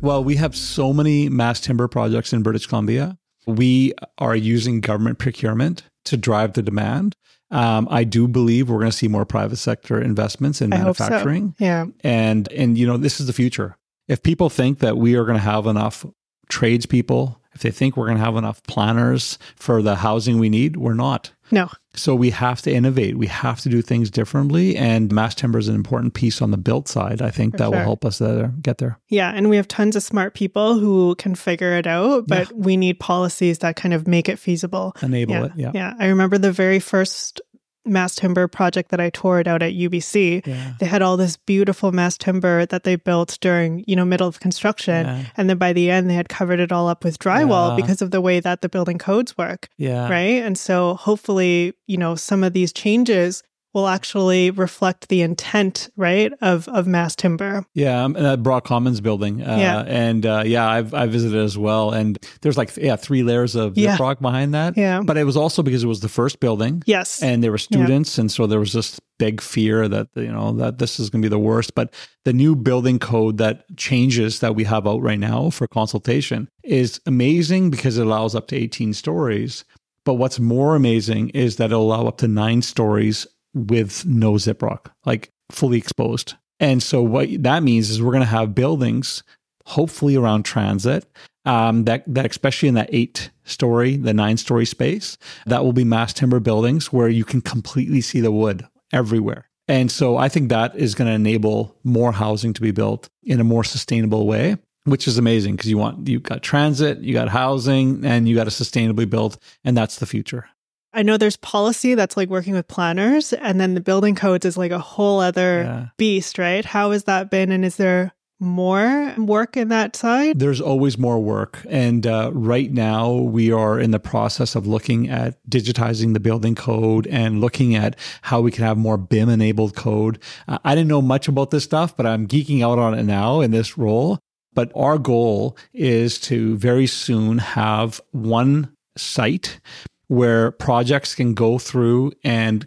[0.01, 3.19] Well, we have so many mass timber projects in British Columbia.
[3.47, 7.17] We are using government procurement to drive the demand.
[7.51, 11.55] Um, I do believe we're going to see more private sector investments in manufacturing.
[11.59, 11.65] So.
[11.65, 11.87] Yeah.
[12.05, 13.77] And and you know, this is the future.
[14.07, 16.05] If people think that we are going to have enough
[16.49, 20.77] tradespeople, if they think we're going to have enough planners for the housing we need,
[20.77, 21.33] we're not.
[21.51, 21.69] No.
[21.95, 23.17] So we have to innovate.
[23.17, 24.77] We have to do things differently.
[24.77, 27.21] And mass timber is an important piece on the built side.
[27.23, 27.73] I think For that sure.
[27.73, 28.99] will help us there, get there.
[29.09, 29.33] Yeah.
[29.35, 32.57] And we have tons of smart people who can figure it out, but yeah.
[32.57, 34.95] we need policies that kind of make it feasible.
[35.03, 35.45] Enable yeah.
[35.45, 35.53] it.
[35.57, 35.71] Yeah.
[35.75, 35.95] Yeah.
[35.99, 37.41] I remember the very first
[37.85, 40.47] mass timber project that I toured out at UBC.
[40.47, 40.75] Yeah.
[40.79, 44.41] They had all this beautiful mass timber that they built during, you know, middle of
[44.41, 45.07] construction.
[45.07, 45.25] Yeah.
[45.37, 47.77] And then by the end they had covered it all up with drywall yeah.
[47.77, 49.69] because of the way that the building codes work.
[49.77, 50.09] Yeah.
[50.09, 50.43] Right.
[50.43, 53.43] And so hopefully, you know, some of these changes
[53.79, 57.65] will actually reflect the intent, right, of of mass timber.
[57.75, 59.43] Yeah, um, that Brock Commons building.
[59.43, 63.23] Uh, yeah, and uh, yeah, I've I visited as well, and there's like yeah three
[63.23, 63.97] layers of yeah.
[64.01, 64.77] rock behind that.
[64.77, 66.83] Yeah, but it was also because it was the first building.
[66.87, 68.23] Yes, and there were students, yeah.
[68.23, 71.27] and so there was this big fear that you know that this is going to
[71.27, 71.75] be the worst.
[71.75, 76.49] But the new building code that changes that we have out right now for consultation
[76.65, 79.65] is amazing because it allows up to 18 stories.
[80.05, 84.91] But what's more amazing is that it'll allow up to nine stories with no gyprock,
[85.05, 86.35] like fully exposed.
[86.61, 89.23] And so what that means is we're going to have buildings,
[89.65, 91.07] hopefully around transit,
[91.45, 95.85] um, that that especially in that eight story, the nine story space, that will be
[95.85, 99.49] mass timber buildings where you can completely see the wood everywhere.
[99.69, 103.39] And so I think that is going to enable more housing to be built in
[103.39, 107.29] a more sustainable way, which is amazing because you want you've got transit, you got
[107.29, 110.49] housing, and you got to sustainably build, and that's the future.
[110.93, 114.57] I know there's policy that's like working with planners, and then the building codes is
[114.57, 115.87] like a whole other yeah.
[115.97, 116.65] beast, right?
[116.65, 117.53] How has that been?
[117.53, 120.39] And is there more work in that side?
[120.39, 121.65] There's always more work.
[121.69, 126.55] And uh, right now, we are in the process of looking at digitizing the building
[126.55, 130.19] code and looking at how we can have more BIM enabled code.
[130.47, 133.41] Uh, I didn't know much about this stuff, but I'm geeking out on it now
[133.41, 134.19] in this role.
[134.55, 139.61] But our goal is to very soon have one site
[140.09, 142.67] where projects can go through and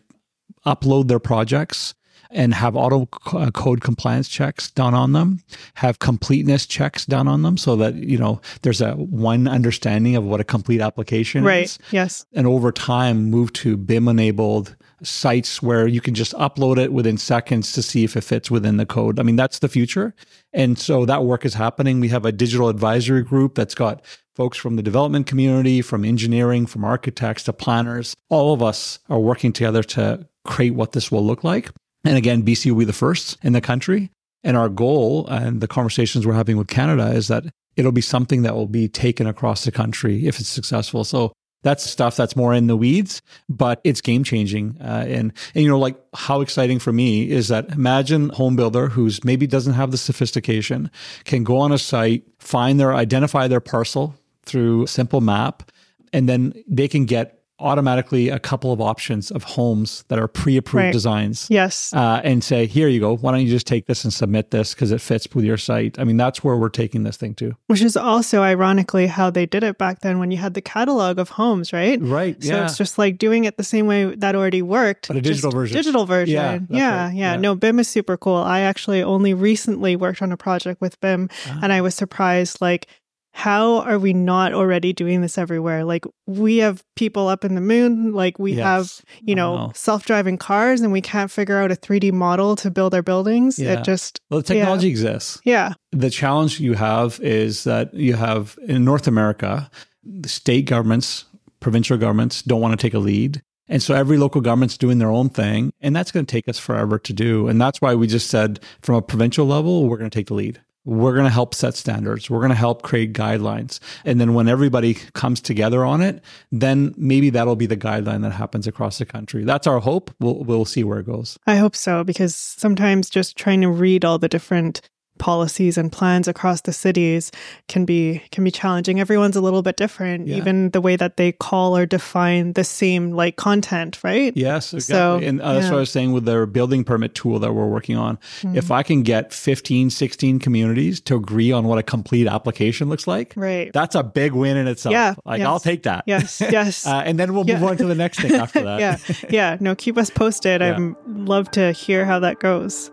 [0.65, 1.93] upload their projects
[2.32, 5.43] and have auto uh, code compliance checks done on them,
[5.75, 10.23] have completeness checks done on them so that, you know, there's a one understanding of
[10.23, 11.65] what a complete application right.
[11.65, 11.79] is.
[11.91, 12.25] Yes.
[12.34, 17.17] And over time move to BIM enabled sites where you can just upload it within
[17.17, 19.19] seconds to see if it fits within the code.
[19.19, 20.13] I mean, that's the future.
[20.53, 21.99] And so that work is happening.
[21.99, 24.03] We have a digital advisory group that's got
[24.36, 28.15] folks from the development community, from engineering, from architects to planners.
[28.29, 31.69] All of us are working together to create what this will look like.
[32.03, 34.11] And again, BC will be the first in the country.
[34.43, 37.45] And our goal and the conversations we're having with Canada is that
[37.75, 41.03] it'll be something that will be taken across the country if it's successful.
[41.03, 41.31] So
[41.63, 44.77] that's stuff that's more in the weeds, but it's game changing.
[44.81, 48.87] Uh, and, and, you know, like how exciting for me is that imagine home builder
[48.87, 50.89] who's maybe doesn't have the sophistication
[51.23, 55.71] can go on a site, find their, identify their parcel through simple map,
[56.11, 60.84] and then they can get automatically a couple of options of homes that are pre-approved
[60.86, 60.93] Right.
[60.93, 61.93] designs Yes.
[61.93, 63.16] uh, and say, here you go.
[63.18, 65.99] Why don't you just take this and submit this because it fits with your site?
[65.99, 67.55] I mean, that's where we're taking this thing to.
[67.68, 71.20] Which is also ironically how they did it back then when you had the catalog
[71.20, 71.99] of homes, right?
[72.01, 72.41] Right.
[72.43, 72.66] So yeah.
[72.66, 75.07] it's just like doing it the same way that already worked.
[75.07, 75.76] But a digital version.
[75.78, 76.34] Digital version.
[76.36, 77.05] Yeah, Yeah.
[77.07, 77.14] Right.
[77.16, 77.32] yeah.
[77.34, 77.36] Yeah.
[77.38, 78.36] No, BIM is super cool.
[78.38, 81.59] I actually only recently worked on a project with BIM Ah.
[81.62, 82.88] and I was surprised like
[83.34, 85.84] how are we not already doing this everywhere?
[85.86, 89.71] Like we have people up in the moon, like we have, you know, know.
[89.73, 93.57] self-driving cars and we can't figure out a 3D model to build our buildings.
[93.57, 93.79] Yeah.
[93.79, 95.39] It just Well, the technology exists.
[95.45, 95.73] yeah.
[95.91, 99.71] The challenge you have is that you have in North America,
[100.03, 101.25] the state governments,
[101.59, 103.41] provincial governments don't want to take a lead.
[103.67, 105.71] And so every local government's doing their own thing.
[105.79, 107.47] And that's going to take us forever to do.
[107.47, 110.34] And that's why we just said from a provincial level, we're going to take the
[110.34, 110.61] lead.
[110.84, 112.29] We're going to help set standards.
[112.29, 113.79] We're going to help create guidelines.
[114.03, 118.32] And then when everybody comes together on it, then maybe that'll be the guideline that
[118.32, 119.43] happens across the country.
[119.43, 120.11] That's our hope.
[120.19, 121.38] We'll, we'll see where it goes.
[121.45, 124.82] I hope so because sometimes just trying to read all the different
[125.22, 127.32] policies and plans across the cities
[127.67, 128.99] can be can be challenging.
[128.99, 130.38] Everyone's a little bit different, Yeah.
[130.38, 134.36] even the way that they call or define the same like content, right?
[134.36, 135.22] Yes, exactly.
[135.22, 135.72] So, and uh, that's yeah.
[135.72, 138.17] what I was saying with their building permit tool that we're working on.
[138.41, 138.57] Hmm.
[138.57, 143.05] If I can get 15, 16 communities to agree on what a complete application looks
[143.05, 143.72] like, Right.
[143.72, 144.93] that's a big win in itself.
[144.93, 145.47] Yeah, Like, yes.
[145.47, 146.03] I'll take that.
[146.07, 146.88] Yes, yes.
[146.88, 148.80] uh, and then we'll move on to the next thing after that.
[148.80, 148.97] yeah.
[149.30, 149.57] Yeah.
[149.59, 150.61] No, keep us posted.
[150.61, 150.78] Yeah.
[150.78, 152.91] I'd love to hear how that goes.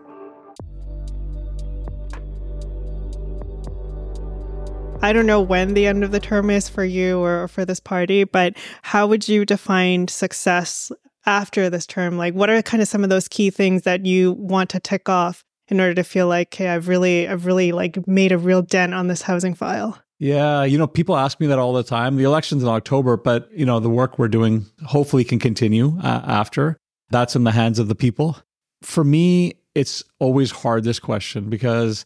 [5.01, 7.79] I don't know when the end of the term is for you or for this
[7.79, 10.91] party, but how would you define success
[11.25, 12.17] after this term?
[12.17, 15.07] Like, what are kind of some of those key things that you want to tick
[15.07, 18.61] off in order to feel like, okay, I've really, I've really like made a real
[18.61, 19.97] dent on this housing file?
[20.19, 22.17] Yeah, you know, people ask me that all the time.
[22.17, 26.23] The election's in October, but you know, the work we're doing hopefully can continue uh,
[26.25, 26.77] after.
[27.09, 28.37] That's in the hands of the people.
[28.81, 32.03] For me, it's always hard this question because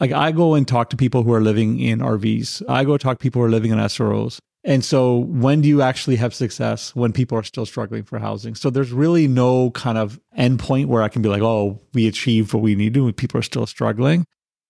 [0.00, 2.62] like I go and talk to people who are living in RVs.
[2.68, 4.38] I go talk to people who are living in SROs.
[4.66, 8.54] And so when do you actually have success when people are still struggling for housing?
[8.54, 12.54] So there's really no kind of endpoint where I can be like, oh, we achieved
[12.54, 14.24] what we need to, and people are still struggling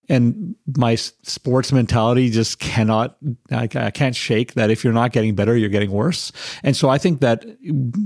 [0.08, 3.16] and my sports mentality just cannot
[3.50, 6.88] I, I can't shake that if you're not getting better you're getting worse and so
[6.88, 7.44] i think that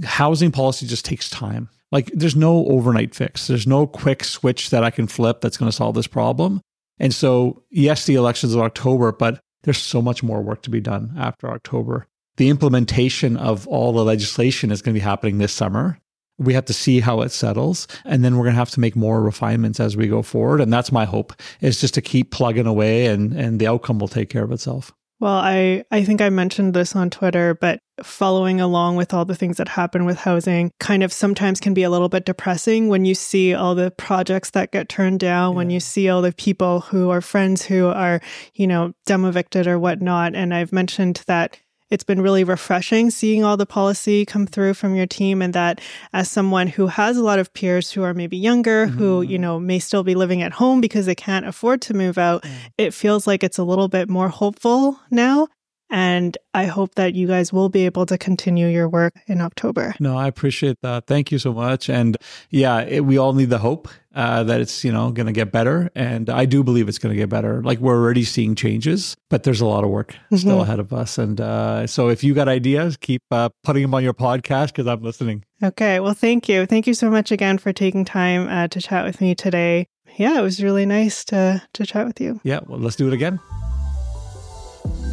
[0.04, 4.84] housing policy just takes time like there's no overnight fix there's no quick switch that
[4.84, 6.60] i can flip that's going to solve this problem
[6.98, 10.80] and so yes the elections of october but there's so much more work to be
[10.80, 12.06] done after october.
[12.36, 15.98] The implementation of all the legislation is going to be happening this summer.
[16.38, 18.94] We have to see how it settles and then we're going to have to make
[18.94, 22.66] more refinements as we go forward and that's my hope is just to keep plugging
[22.66, 26.30] away and and the outcome will take care of itself Well, I, I think I
[26.30, 30.70] mentioned this on Twitter, but following along with all the things that happen with housing
[30.78, 34.50] kind of sometimes can be a little bit depressing when you see all the projects
[34.50, 38.20] that get turned down, when you see all the people who are friends who are,
[38.54, 40.36] you know, demovicted or whatnot.
[40.36, 41.58] And I've mentioned that
[41.90, 45.80] it's been really refreshing seeing all the policy come through from your team and that
[46.12, 49.28] as someone who has a lot of peers who are maybe younger who Mhm.
[49.30, 52.44] you know may still be living at home because they can't afford to move out
[52.76, 55.48] it feels like it's a little bit more hopeful now.
[55.90, 59.94] And i hope that you guys will be able to continue your work in october.
[60.00, 61.06] No i appreciate that.
[61.06, 61.88] Thank you so much.
[61.88, 62.16] And
[62.50, 65.50] yeah it, we all need the hope uh, that it's you know going to get
[65.52, 65.76] better.
[65.94, 67.62] And i do believe it's going to get better.
[67.62, 70.62] Like we're already seeing changes but there's a lot of work still Mhm.
[70.62, 71.18] ahead of us.
[71.18, 74.86] And uh, so if you got ideas keep uh, putting them on your podcast because
[74.86, 75.44] i'm listening.
[75.62, 76.00] Okay.
[76.00, 76.66] Well thank you.
[76.66, 79.86] Thank you so much again for taking time uh, to chat with me today.
[80.16, 81.40] Yeah it was really nice to
[81.74, 82.40] to chat with you.
[82.42, 83.38] Yeah well let's do it again.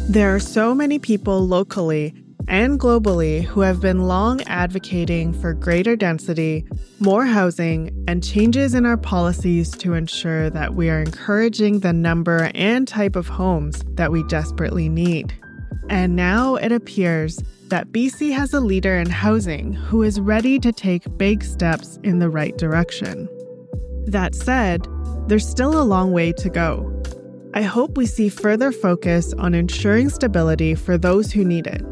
[0.08, 2.14] There are so many people locally
[2.48, 6.66] and globally who have been long advocating for greater density,
[7.00, 12.50] more housing, and changes in our policies to ensure that we are encouraging the number
[12.54, 15.34] and type of homes that we desperately need.
[15.88, 20.72] And now it appears that BC has a leader in housing who is ready to
[20.72, 23.28] take big steps in the right direction.
[24.06, 24.86] That said,
[25.26, 26.92] there's still a long way to go.
[27.54, 31.82] I hope we see further focus on ensuring stability for those who need it.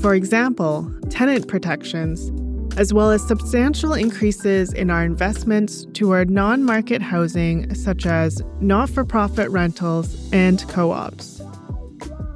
[0.00, 2.32] For example, tenant protections,
[2.78, 8.88] as well as substantial increases in our investments toward non market housing, such as not
[8.88, 11.42] for profit rentals and co ops.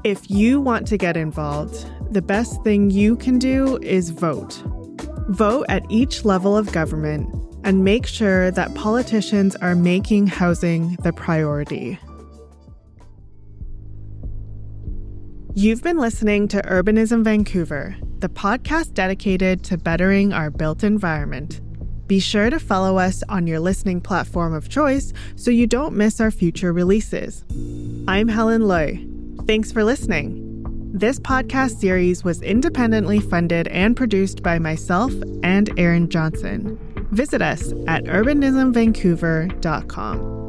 [0.04, 4.62] If you want to get involved, the best thing you can do is vote.
[5.30, 7.34] Vote at each level of government
[7.64, 11.98] and make sure that politicians are making housing the priority.
[15.56, 21.60] You've been listening to Urbanism Vancouver, the podcast dedicated to bettering our built environment.
[22.08, 26.20] Be sure to follow us on your listening platform of choice so you don't miss
[26.20, 27.44] our future releases.
[28.08, 29.08] I'm Helen Lui.
[29.46, 30.40] Thanks for listening.
[30.92, 35.12] This podcast series was independently funded and produced by myself
[35.44, 36.76] and Aaron Johnson.
[37.12, 40.43] Visit us at urbanismvancouver.com.